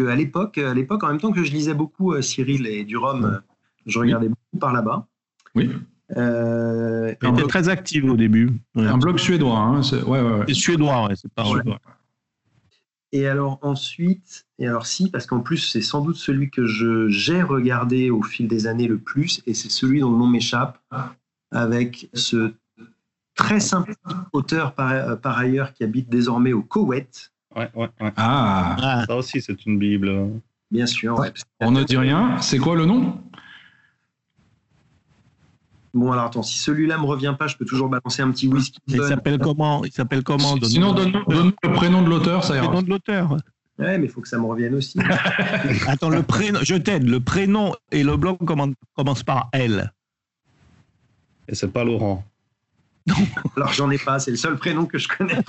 [0.00, 2.96] à l'époque, à l'époque, en même temps que je lisais beaucoup euh, Cyril et du
[2.96, 3.38] Rhum, euh,
[3.86, 5.06] je regardais beaucoup par là-bas.
[5.54, 5.70] Oui.
[6.16, 8.50] Euh, Il était très actif au début.
[8.74, 9.58] Un blog suédois.
[9.58, 11.44] Hein, c'est ouais, ouais, suédois, ouais, c'est pas
[13.12, 17.08] Et alors ensuite, et alors si, parce qu'en plus c'est sans doute celui que je
[17.08, 20.78] j'ai regardé au fil des années le plus, et c'est celui dont le nom m'échappe,
[21.50, 22.52] avec ce
[23.34, 23.94] très simple
[24.32, 28.76] auteur par, par, ailleurs qui habite désormais au Koweït, Ouais, ouais, Ah.
[28.80, 29.04] ah.
[29.06, 30.30] Ça aussi, c'est une Bible.
[30.70, 31.20] Bien sûr.
[31.60, 32.40] On ne dit rien.
[32.40, 33.20] C'est quoi le nom?
[35.94, 38.78] Bon, alors attends, si celui-là me revient pas, je peux toujours balancer un petit whisky.
[38.86, 39.84] Il s'appelle comment?
[39.84, 40.56] Il s'appelle comment?
[40.62, 42.62] Sinon, donne-nous le prénom de l'auteur, ça ira.
[42.64, 43.36] Le prénom de l'auteur.
[43.78, 44.98] Ouais, mais il faut que ça me revienne aussi.
[45.88, 47.08] attends, le prénom, je t'aide.
[47.08, 48.38] Le prénom et le blog
[48.94, 49.92] commencent par L.
[51.48, 52.24] Et c'est pas Laurent.
[53.06, 53.14] Non,
[53.56, 55.42] alors j'en ai pas, c'est le seul prénom que je connais.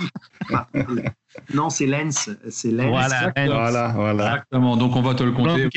[1.53, 2.29] non, c'est Lens.
[2.49, 2.89] C'est Lens.
[2.89, 5.69] Voilà, voilà, voilà, Exactement, donc on va te le compter.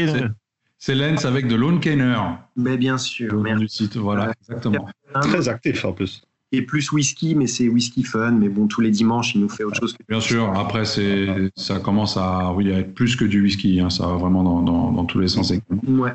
[0.79, 2.19] C'est Lens avec de Lone Kenner.
[2.57, 3.43] Mais bien sûr.
[3.43, 4.87] Du site, voilà, exactement.
[5.23, 6.23] Très actif en plus.
[6.53, 8.33] Et plus whisky, mais c'est whisky fun.
[8.33, 9.95] Mais bon, tous les dimanches, il nous fait autre chose.
[9.95, 13.81] Que bien sûr, après, c'est, ça commence à, oui, à être plus que du whisky.
[13.81, 15.53] Hein, ça va vraiment dans, dans, dans tous les sens.
[15.89, 16.13] Ouais.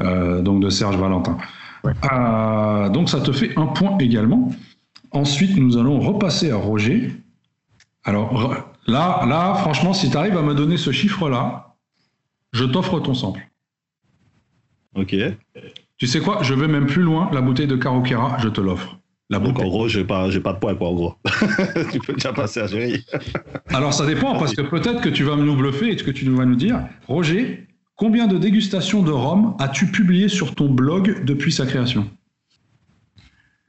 [0.00, 1.38] Euh, donc de Serge Valentin.
[1.86, 4.50] Euh, donc ça te fait un point également.
[5.12, 7.12] Ensuite, nous allons repasser à Roger.
[8.04, 11.74] Alors là, là, franchement, si tu arrives à me donner ce chiffre-là,
[12.52, 13.48] je t'offre ton sample.
[14.94, 15.14] Ok.
[15.98, 16.42] Tu sais quoi?
[16.42, 17.30] Je vais même plus loin.
[17.32, 18.98] La bouteille de Carokera, je te l'offre.
[19.28, 19.64] La bouteille.
[19.64, 21.14] en gros, j'ai pas, pas de poids, quoi, en gros.
[21.92, 23.04] tu peux déjà passer à Géry.
[23.68, 26.44] Alors, ça dépend, parce que peut-être que tu vas nous bluffer et que tu vas
[26.44, 27.68] nous dire, Roger,
[28.00, 32.08] Combien de dégustations de rhum as-tu publié sur ton blog depuis sa création?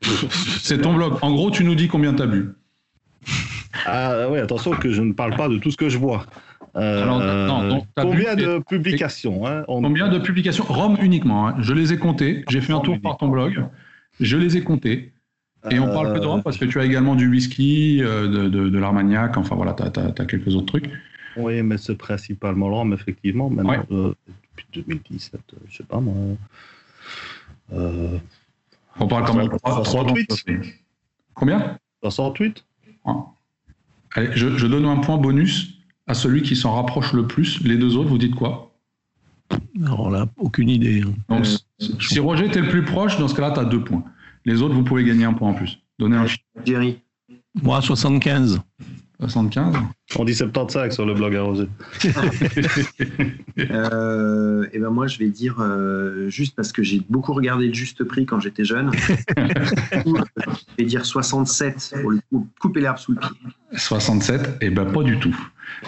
[0.62, 1.14] C'est ton blog.
[1.22, 2.49] En gros, tu nous dis combien tu as bu.
[3.86, 6.26] Ah oui, attention que je ne parle pas de tout ce que je vois.
[6.76, 10.97] Euh, Alors, non, donc, t'as combien bu- de publications hein, on- Combien de publications Rome
[11.02, 11.47] uniquement.
[11.49, 11.56] hein.
[11.60, 12.43] Je les ai comptées.
[12.49, 13.66] J'ai fait un tour par ton blog.
[14.20, 15.12] Je les ai comptées.
[15.70, 18.49] Et on parle que de Rome parce que tu as également du whisky, euh, de,
[18.49, 19.38] de, de l'armagnac.
[19.38, 20.89] Enfin voilà, tu as, quelques autres trucs.
[21.38, 23.49] Oui, mais c'est principalement Rome, effectivement.
[23.49, 23.80] Maintenant, Ouais.
[23.91, 24.14] euh,
[24.58, 26.16] depuis 2017, euh, je sais pas moi.
[29.02, 29.49] On parle quand même.
[29.66, 30.30] 68.
[31.34, 32.66] Combien 68
[34.14, 35.76] Allez, je, je donne un point bonus
[36.08, 37.62] à celui qui s'en rapproche le plus.
[37.64, 38.74] Les deux autres, vous dites quoi
[39.86, 41.02] Alors là, aucune idée.
[41.02, 41.14] hein.
[41.30, 44.04] Donc, Euh, si Roger était le plus proche, dans ce cas-là, tu as deux points.
[44.45, 45.80] Les autres, vous pouvez gagner un point en plus.
[45.97, 46.43] Donnez un chiffre.
[46.66, 46.99] Jerry.
[47.62, 48.62] Moi, 75.
[49.22, 49.76] 75.
[50.17, 51.67] On dit 75 sur le blog à Roger.
[53.69, 57.74] Euh, et ben moi, je vais dire, euh, juste parce que j'ai beaucoup regardé le
[57.74, 58.91] juste prix quand j'étais jeune,
[59.38, 60.13] je
[60.78, 63.30] vais dire 67 pour le coup, couper l'herbe sous le pied.
[63.74, 65.36] 67, eh ben pas du tout.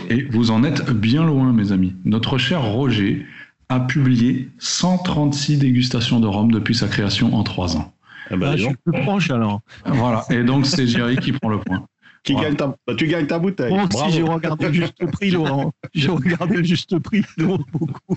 [0.09, 1.95] Et vous en êtes bien loin, mes amis.
[2.05, 3.25] Notre cher Roger
[3.69, 7.93] a publié 136 dégustations de rhum depuis sa création en 3 ans.
[8.29, 9.61] Eh ben, Ah, je suis plus proche alors.
[9.85, 10.25] Voilà.
[10.29, 11.85] Et donc, c'est Jerry qui prend le point.
[12.23, 12.47] Qui Voilà.
[12.49, 12.67] gagne ta...
[12.87, 13.69] bah, tu gagnes ta bouteille.
[13.69, 14.09] Bon, Bravo.
[14.09, 15.73] si j'ai regardé le juste prix, Laurent.
[15.93, 18.15] J'ai regardé le juste prix, non, beaucoup.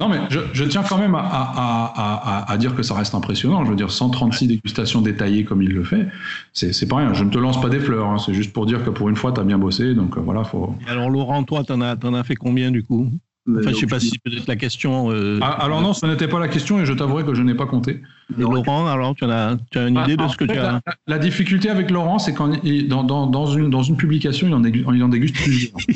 [0.00, 2.94] Non, mais je, je tiens quand même à, à- à- à- à dire que ça
[2.94, 3.62] reste impressionnant.
[3.64, 6.06] Je veux dire, 136 dégustations détaillées comme il le fait,
[6.54, 7.12] c'est c'est pas rien.
[7.12, 8.06] Je ne te lance pas des fleurs.
[8.06, 8.16] hein.
[8.18, 9.94] C'est juste pour dire que pour une fois, tu as bien bossé.
[9.94, 10.74] Donc euh, voilà, faut.
[10.86, 13.10] Et Alors, Laurent, toi, t'en as, t'en as fait combien du coup?
[13.46, 15.10] Enfin, je sais donc, pas si c'est peut-être la question.
[15.10, 17.54] euh, Ah, alors non, ce n'était pas la question et je t'avouerai que je n'ai
[17.54, 18.00] pas compté.
[18.38, 20.54] et Laurent, alors, tu, en as, tu as une idée Ah, de ce que fait,
[20.54, 20.62] tu as.
[20.72, 24.48] la, la difficulté avec Laurent, c'est quand il- dans, dans- dans une, dans une publication,
[24.48, 25.74] il en, dégu- il en déguste plusieurs.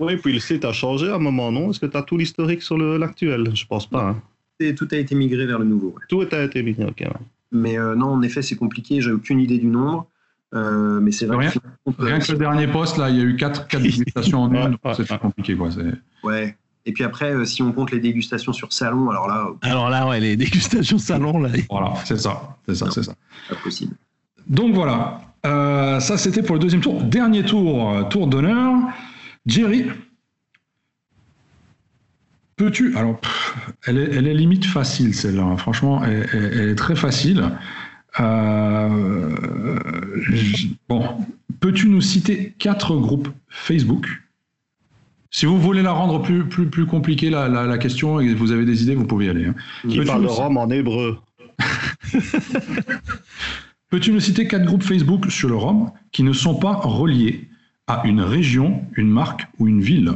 [0.00, 1.70] Oui, puis le site a changé à un moment, non?
[1.70, 3.50] Est-ce que tu as tout l'historique sur le- l'actuel?
[3.54, 4.08] Je pense pas.
[4.10, 4.22] hein.
[4.58, 5.88] et tout a été migré vers le nouveau.
[5.96, 6.02] ouais.
[6.08, 6.72] Tout a été mis.
[6.80, 7.08] Ok, ouais.
[7.52, 9.00] Mais euh, non, en effet, c'est compliqué.
[9.00, 10.08] J'ai aucune idée du nombre.
[10.54, 13.24] Euh, mais c'est vrai Rien- que Rien que le dernier poste, là, il y a
[13.24, 13.82] eu 4, quatre
[14.34, 14.56] en une.
[14.56, 15.18] Ouais, donc ouais, C'était ouais.
[15.18, 15.70] compliqué, quoi.
[15.70, 16.56] c'est- Ouais.
[16.84, 19.88] Et puis après, euh, si on compte les dégustations sur salon, alors là, euh, Alors
[19.88, 21.50] là, ouais, les dégustations salon, là.
[21.70, 22.56] Voilà, c'est ça.
[22.66, 23.14] C'est ça, c'est ça.
[23.48, 23.94] pas possible.
[24.48, 27.00] Donc voilà, Euh, ça c'était pour le deuxième tour.
[27.02, 28.74] Dernier tour, tour d'honneur.
[29.46, 29.86] Jerry,
[32.56, 32.96] peux-tu...
[32.96, 33.56] Alors, pff,
[33.86, 35.56] elle, est, elle est limite facile celle-là, hein.
[35.56, 37.50] franchement, elle, elle- elle est très facile.
[38.20, 39.34] Euh,
[40.88, 41.04] bon,
[41.60, 44.06] peux-tu nous citer quatre groupes Facebook
[45.34, 48.52] Si vous voulez la rendre plus, plus, plus compliquée, la, la- la question, et vous
[48.52, 49.46] avez des idées, vous pouvez y aller.
[49.46, 49.54] hein.
[49.88, 51.18] Qui parle de Rome en hébreu
[53.88, 57.48] Peux-tu me citer quatre groupes Facebook sur le Rhum qui ne sont pas reliés
[57.86, 60.12] à une région, une marque ou une ville?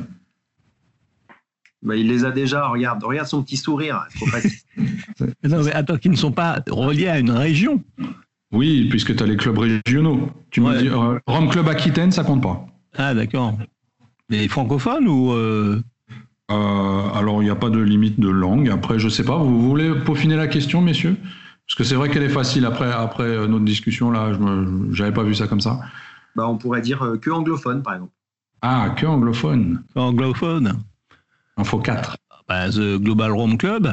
[1.82, 2.68] Bah, il les a déjà.
[2.68, 4.06] Regarde, regarde son petit sourire.
[4.16, 4.26] Trop
[5.44, 7.82] Non, mais attends, qui ne sont pas reliés à une région.
[8.52, 10.30] Oui, puisque tu as les clubs régionaux.
[10.50, 10.82] Tu me Ouais.
[10.82, 12.66] dis, euh, Rhum Club Aquitaine, ça compte pas.
[12.96, 13.58] Ah, d'accord.
[14.28, 15.32] Les francophones ou.
[15.32, 15.80] euh,
[16.50, 18.68] Euh, alors, il n'y a pas de limite de langue.
[18.70, 21.16] Après, je sais pas, vous voulez peaufiner la question, messieurs?
[21.66, 25.12] Parce que c'est vrai qu'elle est facile après, après euh, notre discussion, là, je n'avais
[25.12, 25.80] pas vu ça comme ça.
[26.36, 28.12] bah, on pourrait dire que anglophone, par exemple.
[28.62, 29.82] Ah, que anglophone.
[29.96, 30.74] anglophones
[31.58, 32.16] Il en faut quatre.
[32.48, 33.92] bah, The Global Rome Club,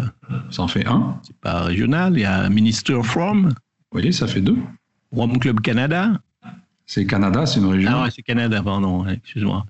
[0.52, 1.20] Ça en fait un.
[1.24, 2.14] c'est pas régional.
[2.14, 3.54] Il y a Minister From, Vous
[3.92, 4.58] voyez, ça fait deux.
[5.12, 6.22] Rome Club Canada.
[6.86, 7.90] C'est Canada, c'est une région.
[7.92, 9.66] Ah ouais, c'est Canada, pardon, excuse-moi.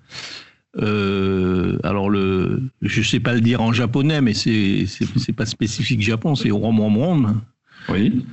[0.78, 6.01] Euh, alors, le, je sais pas le dire en japonais, mais c'est c'est pas spécifique
[6.01, 7.41] Japon, c'est Rome Rome Rome.
[7.89, 8.26] Oui,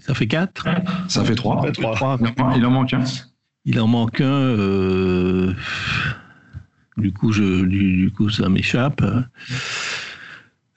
[0.00, 0.66] Ça fait quatre.
[1.08, 1.60] ça fait trois.
[1.60, 1.94] Ça fait trois.
[1.94, 2.18] Trois.
[2.20, 3.04] Il en- Il en manque un.
[3.64, 4.24] Il en manque un.
[4.24, 5.52] euh,
[6.96, 9.02] du coup, je, du, du coup, ça m'échappe.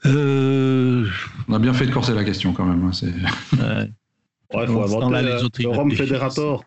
[0.05, 1.07] Euh,
[1.47, 2.83] On a bien fait de corser la question quand même.
[2.83, 2.91] hein,
[3.53, 3.91] ouais.
[4.53, 5.91] Ouais, faut inventer les le Rome.
[5.91, 6.63] Fédérator.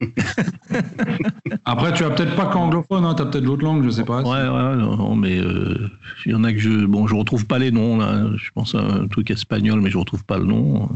[1.64, 4.22] Après, tu as peut-être pas qu'anglophone, hein, tu as peut-être l'autre langue, je sais pas.
[4.22, 5.90] Ouais, ouais, non, mais euh,
[6.24, 6.86] il y en a que je.
[6.86, 8.26] Bon, je retrouve pas les noms, là.
[8.36, 10.82] Je pense à un truc espagnol, mais je retrouve pas le nom.
[10.82, 10.88] Ouais,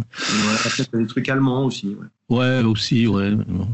[0.76, 1.96] t'as des trucs allemands aussi.
[2.28, 2.36] ouais.
[2.36, 3.32] Ouais, aussi, ouais.
[3.32, 3.68] bon.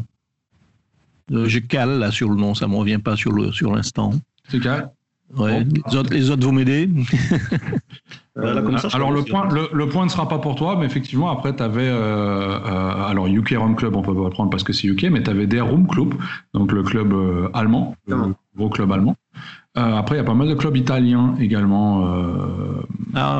[1.32, 4.14] Euh, je cale, là, sur le nom, ça me revient pas sur le sur l'instant.
[4.48, 4.88] C'est calme.
[5.36, 5.62] Ouais.
[5.64, 5.82] Bon.
[5.90, 6.46] Les, autres, les autres,
[8.62, 10.86] comme ça, je alors, le point, le, le point ne sera pas pour toi, mais
[10.86, 11.88] effectivement, après, tu avais.
[11.88, 15.46] alors, UK Rome Club, on peut pas prendre parce que c'est UK, mais tu avais
[15.46, 16.14] Der Room Club,
[16.54, 18.16] donc le club euh, allemand, le
[18.56, 19.16] gros club allemand.
[19.76, 22.80] Euh, après, il y a pas mal de clubs italiens également euh,
[23.14, 23.38] Ah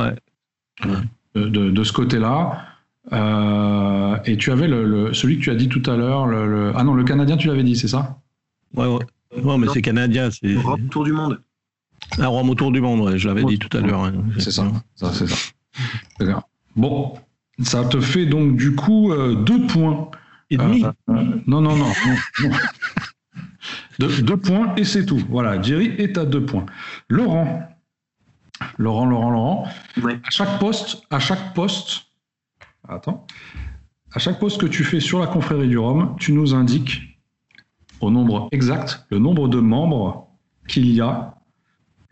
[0.85, 0.95] ouais.
[1.35, 2.65] de, de- de ce côté-là.
[3.13, 6.27] Euh, et tu avais le, le- celui que tu as dit tout à l'heure.
[6.27, 8.19] Le, le- Ah non, le Canadien, tu l'avais dit, c'est ça?
[8.77, 8.99] Ouais, ouais.
[9.43, 9.73] Ouais, mais Non.
[9.73, 10.31] c'est canadien.
[10.31, 11.41] c'est- Europe, tour du monde.
[12.19, 14.05] Un rhum autour du monde, je l'avais dit tout à l'heure.
[14.05, 14.65] Hein, c'est ça,
[14.97, 16.45] c'est ça.
[16.77, 17.15] Bon,
[17.63, 20.11] ça te fait donc du coup euh, deux points.
[20.51, 20.85] Et demi
[21.47, 21.93] Non, non, non.
[23.99, 25.21] deux points et c'est tout.
[25.29, 26.65] Voilà, Jerry est à deux points.
[27.09, 27.69] Laurent,
[28.79, 29.69] Laurent, Laurent, Laurent.
[30.25, 32.07] À chaque poste, à chaque poste,
[32.89, 33.27] attends,
[34.13, 37.03] à chaque poste que tu fais sur la confrérie du Rhum, tu nous indiques
[38.01, 40.29] au nombre exact le nombre de membres
[40.69, 41.38] qu'il y a euh,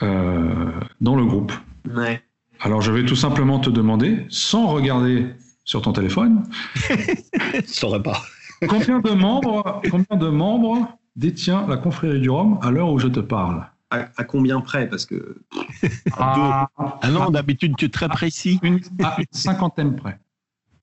[0.00, 1.52] dans le groupe.
[1.94, 2.22] Ouais.
[2.60, 5.34] Alors je vais tout simplement te demander, sans regarder
[5.64, 6.48] sur ton téléphone,
[6.90, 8.22] je saurais pas.
[8.68, 13.08] combien de membres, combien de membres détient la confrérie du Rhum à l'heure où je
[13.08, 13.66] te parle?
[13.90, 14.88] À, combien près?
[14.88, 15.42] Parce que.
[16.18, 18.58] Ah, ah, non, d'habitude, tu es très précis.
[18.62, 20.18] Une, à une cinquantaine près.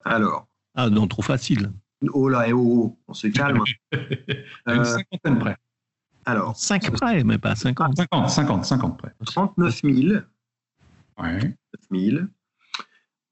[0.04, 0.46] Alors.
[0.74, 1.72] Ah non, trop facile.
[2.12, 3.62] Oh là, eh, oh, oh, on se calme.
[3.92, 4.00] une
[4.68, 5.56] euh, cinquantaine près.
[6.26, 6.56] Alors.
[6.56, 7.96] 5 près, mais pas 50.
[7.96, 9.12] 50, 50, 50 près.
[9.26, 9.96] 39 000.
[11.18, 11.56] Ouais.
[11.90, 12.24] 000.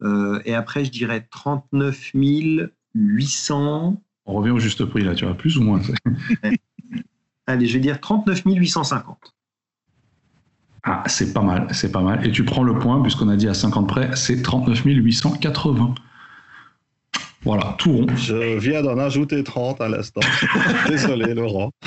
[0.02, 2.12] Euh, et après, je dirais 39
[2.94, 4.02] 800.
[4.24, 5.80] On revient au juste prix, là, tu vois, plus ou moins.
[7.46, 9.34] Allez, je vais dire 39 850.
[10.84, 12.26] Ah, c'est pas mal, c'est pas mal.
[12.26, 15.94] Et tu prends le point, puisqu'on a dit à 50 près, c'est 39 880.
[17.44, 18.06] Voilà, tout rond.
[18.14, 20.20] Je viens d'en ajouter 30 à l'instant.
[20.88, 21.72] Désolé, Laurent.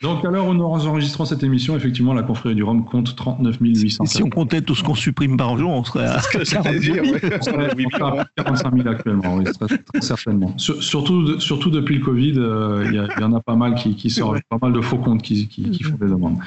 [0.00, 3.56] Donc, à l'heure où nous enregistrons cette émission, effectivement, la confrérie du Rhum compte 39
[3.60, 4.06] 800.
[4.06, 9.34] Si on comptait tout ce qu'on supprime par jour, on serait à, 45 000 actuellement,
[9.34, 9.66] oui, très,
[10.00, 10.54] certainement.
[10.56, 14.40] surtout, surtout depuis le Covid, euh, il y, en a pas mal qui, qui sortent,
[14.48, 16.38] pas mal de faux comptes qui, qui, font des demandes.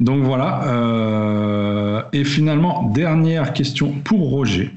[0.00, 0.64] Donc voilà.
[0.68, 4.72] Euh, et finalement, dernière question pour Roger.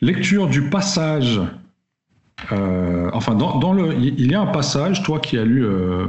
[0.00, 1.40] Lecture du passage.
[2.52, 6.08] Euh, enfin, dans, le, il y a un passage, toi qui as lu euh,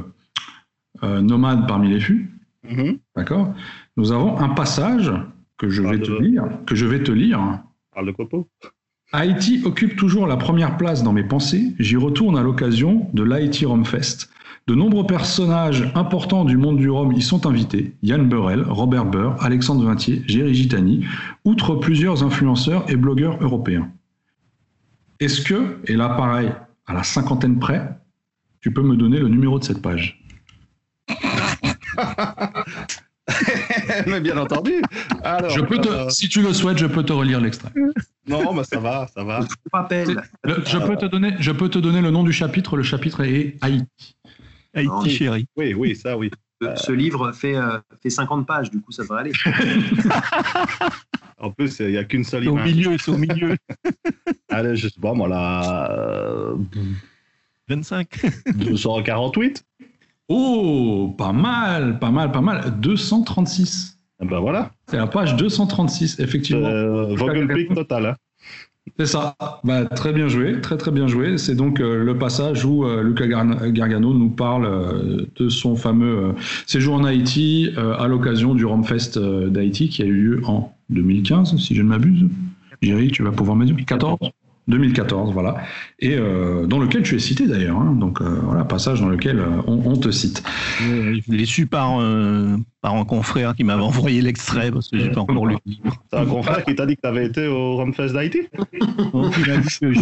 [1.04, 2.32] nomade parmi les fûts.
[2.70, 3.00] Mhm.
[3.16, 3.54] D'accord
[3.96, 5.12] Nous avons un passage
[5.58, 6.44] que je vais te lire.
[6.66, 7.62] Que je vais te lire.
[7.94, 8.48] Parle de Copo.
[9.14, 11.74] Haïti occupe toujours la première place dans mes pensées.
[11.80, 14.30] J'y retourne à l'occasion de l'Haïti Rome Fest.
[14.68, 17.93] De nombreux personnages importants du monde du Rhum y sont invités.
[18.03, 21.05] Yann Burrell, Robert Burr, Alexandre Vintier, Géry Gitani,
[21.45, 23.89] outre plusieurs influenceurs et blogueurs européens.
[25.22, 26.51] Est-ce que, et là pareil,
[26.86, 27.97] à la cinquantaine près,
[28.59, 30.22] tu peux me donner le numéro de cette page?
[34.05, 34.82] Mais bien entendu.
[35.24, 37.72] Alors, je peux te, euh, Si tu le souhaites, je peux te relire l'extrait.
[38.28, 39.39] Non, mais ça va, ça va.
[39.41, 42.76] je, peux te donner, je peux te donner le nom du chapitre.
[42.76, 44.16] Le chapitre est Haïti.
[44.78, 45.47] Haïti, chérie.
[45.55, 46.32] Oui, oui, ça, oui.
[46.75, 49.32] Ce, livre fait, euh, fait 50 pages, du coup, ça devrait aller.
[51.38, 52.61] en plus, il n'y a qu'une seule image.
[52.61, 53.55] Au milieu, c'est au milieu.
[54.49, 56.53] Allez, je sais pas, moi, là.
[57.67, 58.07] 25.
[58.55, 59.63] 248
[60.30, 62.80] Oh, pas mal, pas mal, pas mal.
[62.80, 63.97] 236.
[64.19, 64.71] Ah ben voilà.
[64.89, 66.67] C'est la page 236, effectivement.
[66.67, 67.15] Euh,
[67.75, 68.05] total.
[68.07, 68.15] Hein.
[69.00, 69.36] C'est ça.
[69.64, 71.38] Bah, très bien joué, très très bien joué.
[71.38, 76.34] C'est donc euh, le passage où euh, Luca Gargano nous parle euh, de son fameux
[76.66, 81.76] séjour en Haïti à l'occasion du Romfest d'Haïti qui a eu lieu en 2015, si
[81.76, 82.26] je ne m'abuse.
[82.82, 84.18] Jerry, tu vas pouvoir me dire 14
[84.68, 85.55] 2014, voilà,
[85.99, 87.78] et euh, dans lequel tu es cité d'ailleurs.
[87.78, 87.95] Hein.
[87.97, 90.43] donc euh, voilà, passage dans lequel euh, on, te cite.
[90.82, 92.01] Je l'ai su par,
[92.82, 95.95] par un confrère qui m'avait envoyé l'extrait parce que j'ai pas encore lu le livre.
[96.11, 98.41] C'est un confrère qui t'a dit que tu avais été au Rumfest d'Haïti?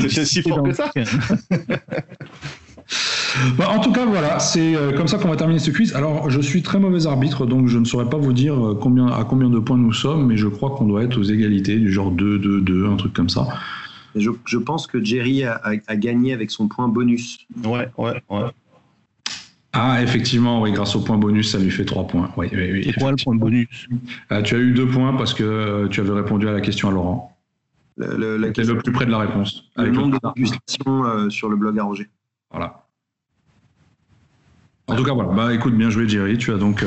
[0.09, 0.91] C'est si fort que ça
[3.57, 5.95] bah, en tout cas, voilà, c'est comme ça qu'on va terminer ce quiz.
[5.95, 9.23] Alors, je suis très mauvais arbitre, donc je ne saurais pas vous dire combien, à
[9.23, 12.11] combien de points nous sommes, mais je crois qu'on doit être aux égalités, du genre
[12.11, 13.47] 2, 2, 2, un truc comme ça.
[14.15, 15.59] Je, pense que Jerry a,
[15.95, 17.39] gagné avec son point bonus.
[17.65, 18.51] Ouais, ouais, ouais.
[19.77, 22.31] Ah, effectivement, oui, grâce au point bonus, ça lui fait 3 points.
[22.37, 23.87] Oui, oui, le point bonus
[24.31, 26.87] euh, Tu as eu 2 points parce que euh, tu avais répondu à la question
[26.87, 27.37] à Laurent.
[27.97, 29.65] Le, le, le plus près de la réponse.
[29.75, 32.07] Le nombre de dégustations euh, sur le blog arrangé.
[32.51, 32.85] Voilà.
[34.87, 35.33] En tout cas, voilà.
[35.33, 36.37] Bah, écoute, bien joué, Jerry.
[36.37, 36.85] Tu as donc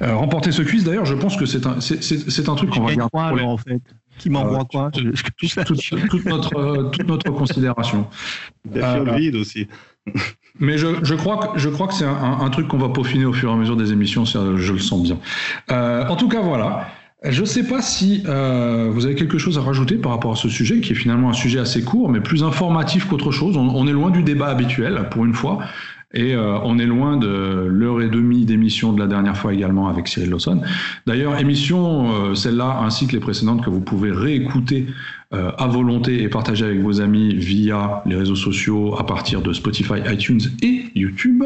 [0.00, 0.82] remporté ce quiz.
[0.84, 3.42] D'ailleurs, je pense que c'est un, c'est, un truc qu'on va garder.
[3.42, 3.82] en fait
[4.18, 8.06] qui m'envoie euh, quoi toute, notre, toute notre considération.
[8.64, 9.68] Des euh, vide aussi.
[10.60, 13.32] Mais je, je, crois que, je crois que c'est un, truc qu'on va peaufiner au
[13.32, 15.18] fur et à mesure des émissions, je le sens bien.
[15.70, 16.88] Euh, en tout cas, voilà.
[17.24, 20.48] Je ne sais pas si vous avez quelque chose à rajouter par rapport à ce
[20.48, 23.56] sujet, qui est finalement un sujet assez court, mais plus informatif qu'autre chose.
[23.56, 25.58] On, on, est loin du débat habituel, pour une fois.
[26.14, 29.88] Et euh, on est loin de l'heure et demie d'émission de la dernière fois également
[29.88, 30.62] avec Cyril Lawson.
[31.06, 34.86] D'ailleurs, émission, euh, celle-là ainsi que les précédentes que vous pouvez réécouter
[35.32, 39.52] euh, à volonté et partager avec vos amis via les réseaux sociaux à partir de
[39.52, 41.42] Spotify, iTunes et YouTube.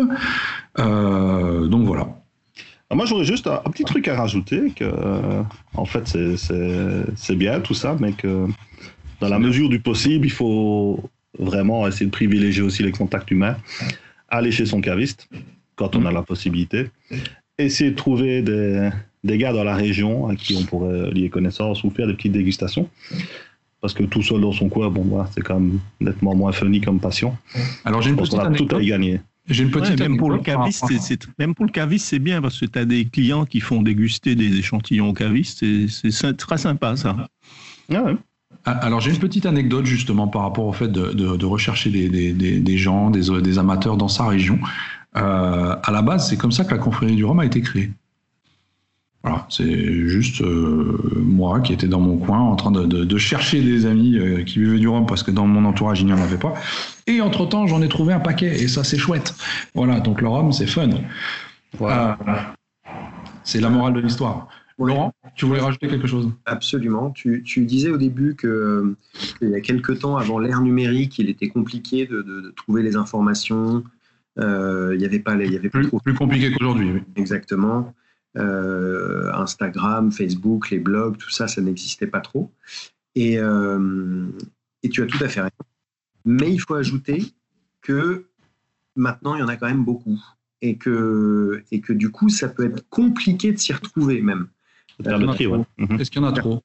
[0.77, 2.09] donc voilà.
[2.91, 4.85] Ah, moi, j'aurais juste un, petit truc à rajouter, que
[5.75, 8.47] en fait, c'est bien tout ça, mais que
[9.21, 13.57] dans la mesure du possible, il faut vraiment essayer de privilégier aussi les contacts humains,
[14.29, 15.29] aller chez son caviste
[15.77, 16.91] quand on a la possibilité,
[17.57, 18.91] essayer de trouver des,
[19.25, 22.33] des gars dans la région à qui on pourrait lier connaissance ou faire des petites
[22.33, 22.89] dégustations.
[23.81, 26.81] Parce que tout seul dans son coin, bon, bah, c'est quand même nettement moins funny
[26.81, 27.37] comme passion.
[27.85, 29.21] Alors j'ai une petite a tout à y gagner.
[29.49, 32.61] J'ai une petite même, pour le caviste, c'est, même pour le caviste, c'est bien parce
[32.61, 35.65] que tu as des clients qui font déguster des échantillons au caviste.
[35.89, 37.29] C'est, très sympa, ça.
[37.91, 38.17] Ah ouais.
[38.69, 43.09] Ah, alors j'ai une petite anecdote justement par rapport au fait de, rechercher des, gens,
[43.09, 44.59] des, amateurs dans sa région.
[45.17, 47.91] Euh, à la base, c'est comme ça que la confrérie du Rhum a été créée.
[49.25, 53.87] Voilà, c'est juste euh, moi qui étais dans mon coin en train de, chercher des
[53.87, 56.37] amis euh, qui vivaient du rhum parce que dans mon entourage il n'y en avait
[56.37, 56.55] pas.
[57.09, 59.35] Et entre temps j'en ai trouvé un paquet et ça c'est chouette.
[59.75, 60.91] Voilà, donc le rhum c'est fun.
[61.79, 62.17] Voilà.
[63.43, 64.47] c'est la morale de l'histoire.
[64.87, 66.31] Laurent, tu voulais rajouter quelque chose?
[66.47, 67.11] Absolument.
[67.11, 72.07] Tu, disais au début qu'il y a quelques temps, avant l'ère numérique, il était compliqué
[72.07, 73.83] de, trouver les informations.
[74.39, 76.93] Euh, il n'y avait pas, il y avait plus, plus compliqué qu'aujourd'hui.
[76.93, 77.03] Oui.
[77.17, 77.93] Exactement.
[78.37, 82.53] Euh, Instagram, Facebook, les blogs, tout ça, ça n'existait pas trop.
[83.15, 84.29] Et, euh,
[84.83, 85.53] et tu as tout à fait raison.
[86.25, 87.33] Mais il faut ajouter
[87.81, 88.27] que
[88.95, 90.21] maintenant, il y en a quand même beaucoup.
[90.61, 94.49] Et que, et que du coup, ça peut être compliqué de s'y retrouver même.
[95.79, 96.01] Mhm.
[96.01, 96.63] Est-ce qu'il y en a trop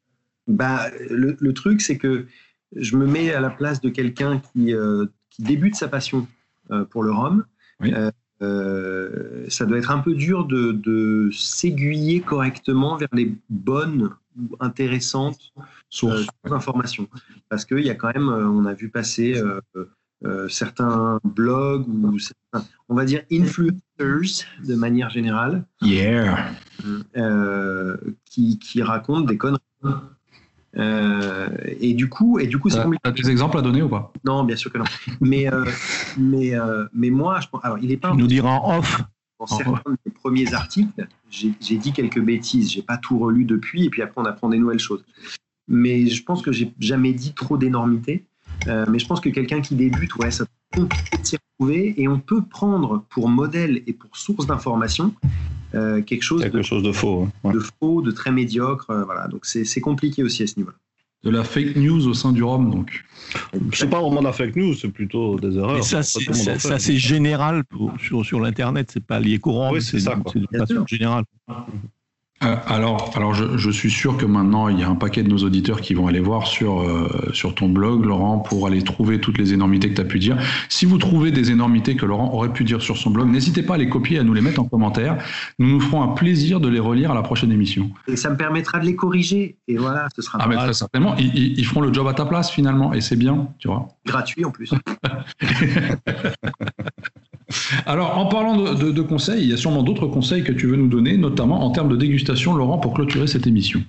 [0.48, 2.26] bah, le, truc, c'est que
[2.76, 6.28] je me mets à la place de quelqu'un qui, euh, qui débute sa passion
[6.90, 7.46] pour le rhum.
[8.44, 15.54] Euh, ça doit être un peu dur de, s'aiguiller correctement vers les bonnes ou intéressantes
[15.90, 17.08] sources d'informations.
[17.50, 19.42] Parce qu'il y a quand même, euh, on a vu passer
[20.26, 22.18] euh, certains blogs ou
[22.90, 26.52] on va dire influencers de manière générale, yeah.
[28.26, 29.60] qui, qui racontent des conneries.
[30.76, 34.12] Euh, et du coup, et du coup, c'est T'as des exemples à donner ou pas?
[34.26, 34.86] Non, bien sûr que non.
[35.22, 35.66] Mais, euh,
[36.18, 38.14] mais, euh, mais moi, je alors, il est pas.
[38.14, 39.02] nous dira en off.
[39.40, 42.72] Dans certains des premiers articles, j'ai dit quelques bêtises.
[42.72, 45.04] J'ai pas tout relu depuis, et puis après, on apprend des nouvelles choses.
[45.68, 48.26] Mais je pense que j'ai jamais dit trop d'énormités.
[48.66, 52.20] mais je pense que quelqu'un qui débute, ouais, ça compliqué de s'y retrouver, et on
[52.20, 55.14] peut prendre pour modèle et pour source d'information
[55.76, 58.90] euh, quelque chose, quelque de, chose de faux, de faux, de très médiocre.
[58.90, 60.78] Euh, voilà, donc c'est compliqué aussi à ce niveau-là.
[61.24, 63.06] De la fake news au sein du ROM, donc.
[63.72, 65.76] C'est pas vraiment de la fake news, c'est plutôt des erreurs.
[65.76, 67.64] Mais ça, c'est général
[68.00, 70.18] sur, sur l'internet, c'est pas lié courant, oui, c'est ça.
[70.32, 71.24] C'est général.
[72.44, 75.40] Euh, alors, alors je, suis sûr que maintenant, il y a un paquet de nos
[75.40, 79.38] auditeurs qui vont aller voir sur, euh, sur ton blog, Laurent, pour aller trouver toutes
[79.38, 80.38] les énormités que tu as pu dire.
[80.70, 83.76] Si vous trouvez des énormités que Laurent aurait pu dire sur son blog, n'hésitez pas
[83.76, 85.18] à les copier, à nous les mettre en commentaire.
[85.60, 87.90] Nous nous ferons un plaisir de les relire à la prochaine émission.
[88.08, 89.58] Et ça me permettra de les corriger.
[89.68, 91.16] Et voilà, ce sera Ah, mais très certainement.
[91.18, 92.94] Ils, ils, feront le job à ta place, finalement.
[92.94, 93.88] Et c'est bien, tu vois.
[94.06, 94.72] Gratuit en plus.
[97.94, 100.88] Alors, en parlant de, conseils, il y a sûrement d'autres conseils que tu veux nous
[100.88, 103.84] donner, notamment en termes de dégustation, Laurent, pour clôturer cette émission.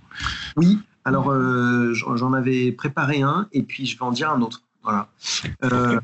[0.59, 4.61] Oui, alors euh, j'en avais préparé un et puis je vais en dire un autre.
[4.83, 5.09] Voilà.
[5.63, 5.99] Euh,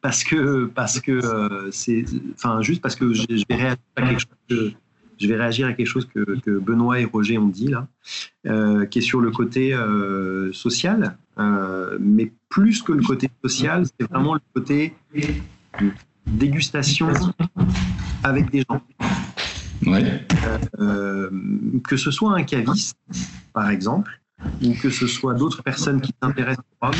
[0.00, 2.04] parce que, parce que euh, c'est.
[2.34, 6.40] Enfin, juste parce que je, vais réagir à quelque chose que.
[6.40, 7.86] Que, Benoît et Roger ont dit là,
[8.86, 9.76] qui est sur le côté
[10.52, 11.16] social,
[12.00, 14.94] mais plus que le côté social, c'est vraiment le côté
[16.26, 17.08] dégustation
[18.22, 18.80] avec des gens.
[20.78, 21.30] Euh,
[21.86, 22.96] que ce soit un caviste,
[23.52, 24.20] par exemple,
[24.62, 26.94] ou que ce soit d'autres personnes qui s'intéressent au rhum,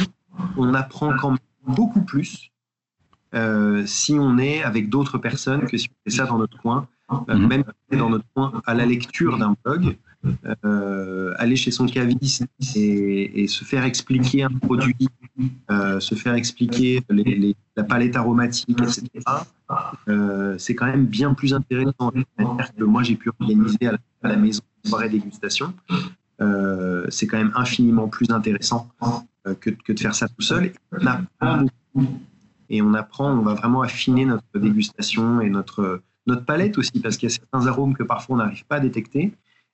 [0.56, 2.50] on apprend quand même beaucoup plus
[3.34, 6.86] euh, si on est avec d'autres personnes que si on fait ça dans notre coin,
[7.10, 7.46] euh, mhm.
[7.46, 9.96] même dans notre coin à la lecture d'un blog,
[10.64, 12.46] euh, aller chez son caviste
[12.76, 15.08] et, se faire expliquer un produit,
[15.70, 17.02] euh, se faire expliquer
[17.76, 19.08] la palette aromatique, etc.
[20.08, 22.12] Euh, c'est quand même bien plus intéressant
[22.76, 25.74] que moi j'ai pu organiser à la, maison une soirée dégustation.
[27.08, 28.88] c'est quand même infiniment plus intéressant
[29.60, 30.66] que, de faire ça tout seul.
[30.66, 31.66] Et on apprend
[32.68, 36.00] Et on apprend, on va vraiment affiner notre dégustation et notre
[36.46, 39.32] palette aussi, parce qu'il y a certains arômes que parfois on n'arrive pas à détecter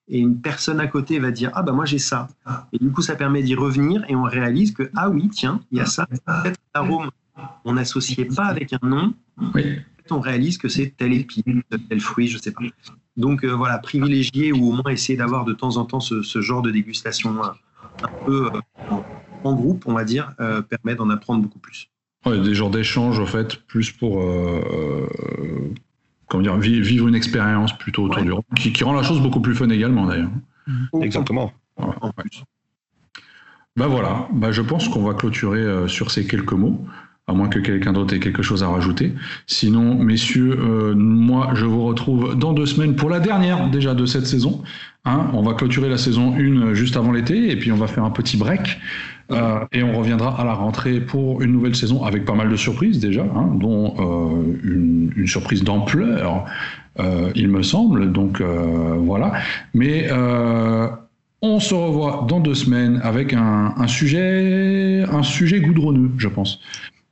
[0.09, 2.28] et une personne à côté va dire ah bah moi j'ai ça.
[2.72, 5.78] Et du coup ça permet d'y revenir et on réalise que ah oui tiens il
[5.78, 6.06] y a ça.
[6.06, 7.11] Peut-être arôme
[7.64, 9.14] on n'associait pas avec un nom.
[9.54, 9.78] Oui.
[10.11, 12.62] on réalise que c'est tel épine tel fruit je sais pas.
[13.16, 16.62] Donc euh, voilà privilégier ou au moins essayer d'avoir de temps en temps ce, genre
[16.62, 17.48] de dégustation euh,
[18.02, 18.96] un, peu euh,
[19.44, 21.90] en groupe on va dire permet d'en apprendre beaucoup plus.
[22.26, 24.24] Ouais, des genres d'échanges en fait plus pour
[26.29, 29.55] comment dire, vivre une expérience plutôt autour du rhum, qui, rend la chose beaucoup plus
[29.55, 30.31] fun également d'ailleurs.
[31.01, 31.53] Exactement.
[33.76, 36.85] Ben voilà, bah je pense qu'on va clôturer sur ces quelques mots
[37.29, 39.12] à moins que quelqu'un d'autre ait quelque chose à rajouter.
[39.47, 44.07] Sinon, messieurs, euh, moi, je vous retrouve dans deux semaines pour la dernière déjà de
[44.07, 44.62] cette saison.
[45.05, 45.31] Hein.
[45.33, 48.11] on va clôturer la saison 1 juste avant l'été et puis on va faire un
[48.11, 48.79] petit break.
[49.31, 52.57] Euh, et on reviendra à la rentrée pour une nouvelle saison avec pas mal de
[52.57, 56.47] surprises déjà, hein, dont euh, une, surprise d'ampleur,
[57.35, 58.12] il me semble.
[58.12, 59.33] Donc voilà.
[59.74, 60.09] Mais
[61.43, 66.61] on se revoit dans deux semaines avec un, un sujet, un sujet goudronneux, je pense.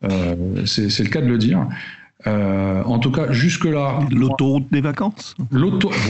[0.04, 1.66] Euh, c'est le cas de le dire.
[2.26, 4.00] Euh, en tout cas, jusque-là.
[4.10, 5.34] L'autoroute des vacances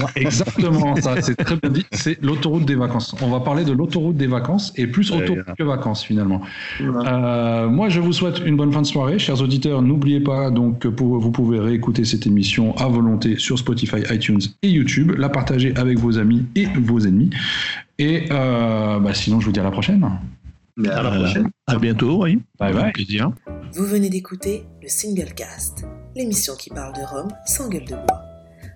[0.17, 1.87] Exactement, ça, c'est très bien dit.
[1.93, 3.15] C'est l'autoroute des vacances.
[3.21, 6.41] On va parler de l'autoroute des vacances et plus autoroute que vacances finalement.
[6.81, 9.19] Euh, moi, je vous souhaite une bonne fin de soirée.
[9.19, 13.99] Chers auditeurs, n'oubliez pas donc que vous pouvez réécouter cette émission à volonté sur Spotify,
[14.11, 17.31] iTunes et YouTube, la partager avec vos amis et vos ennemis.
[17.99, 20.09] Et bah, sinon, je vous dis à la prochaine.
[20.77, 21.51] Mais à la prochaine.
[21.67, 22.39] À bientôt, oui.
[22.59, 22.93] Bye bye.
[22.93, 23.31] Plaisir.
[23.75, 25.85] Vous venez d'écouter le Single Cast,
[26.15, 28.23] l'émission qui parle de Rome sans gueule de bois,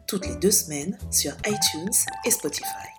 [0.09, 1.95] toutes les deux semaines sur iTunes
[2.27, 2.90] et Spotify.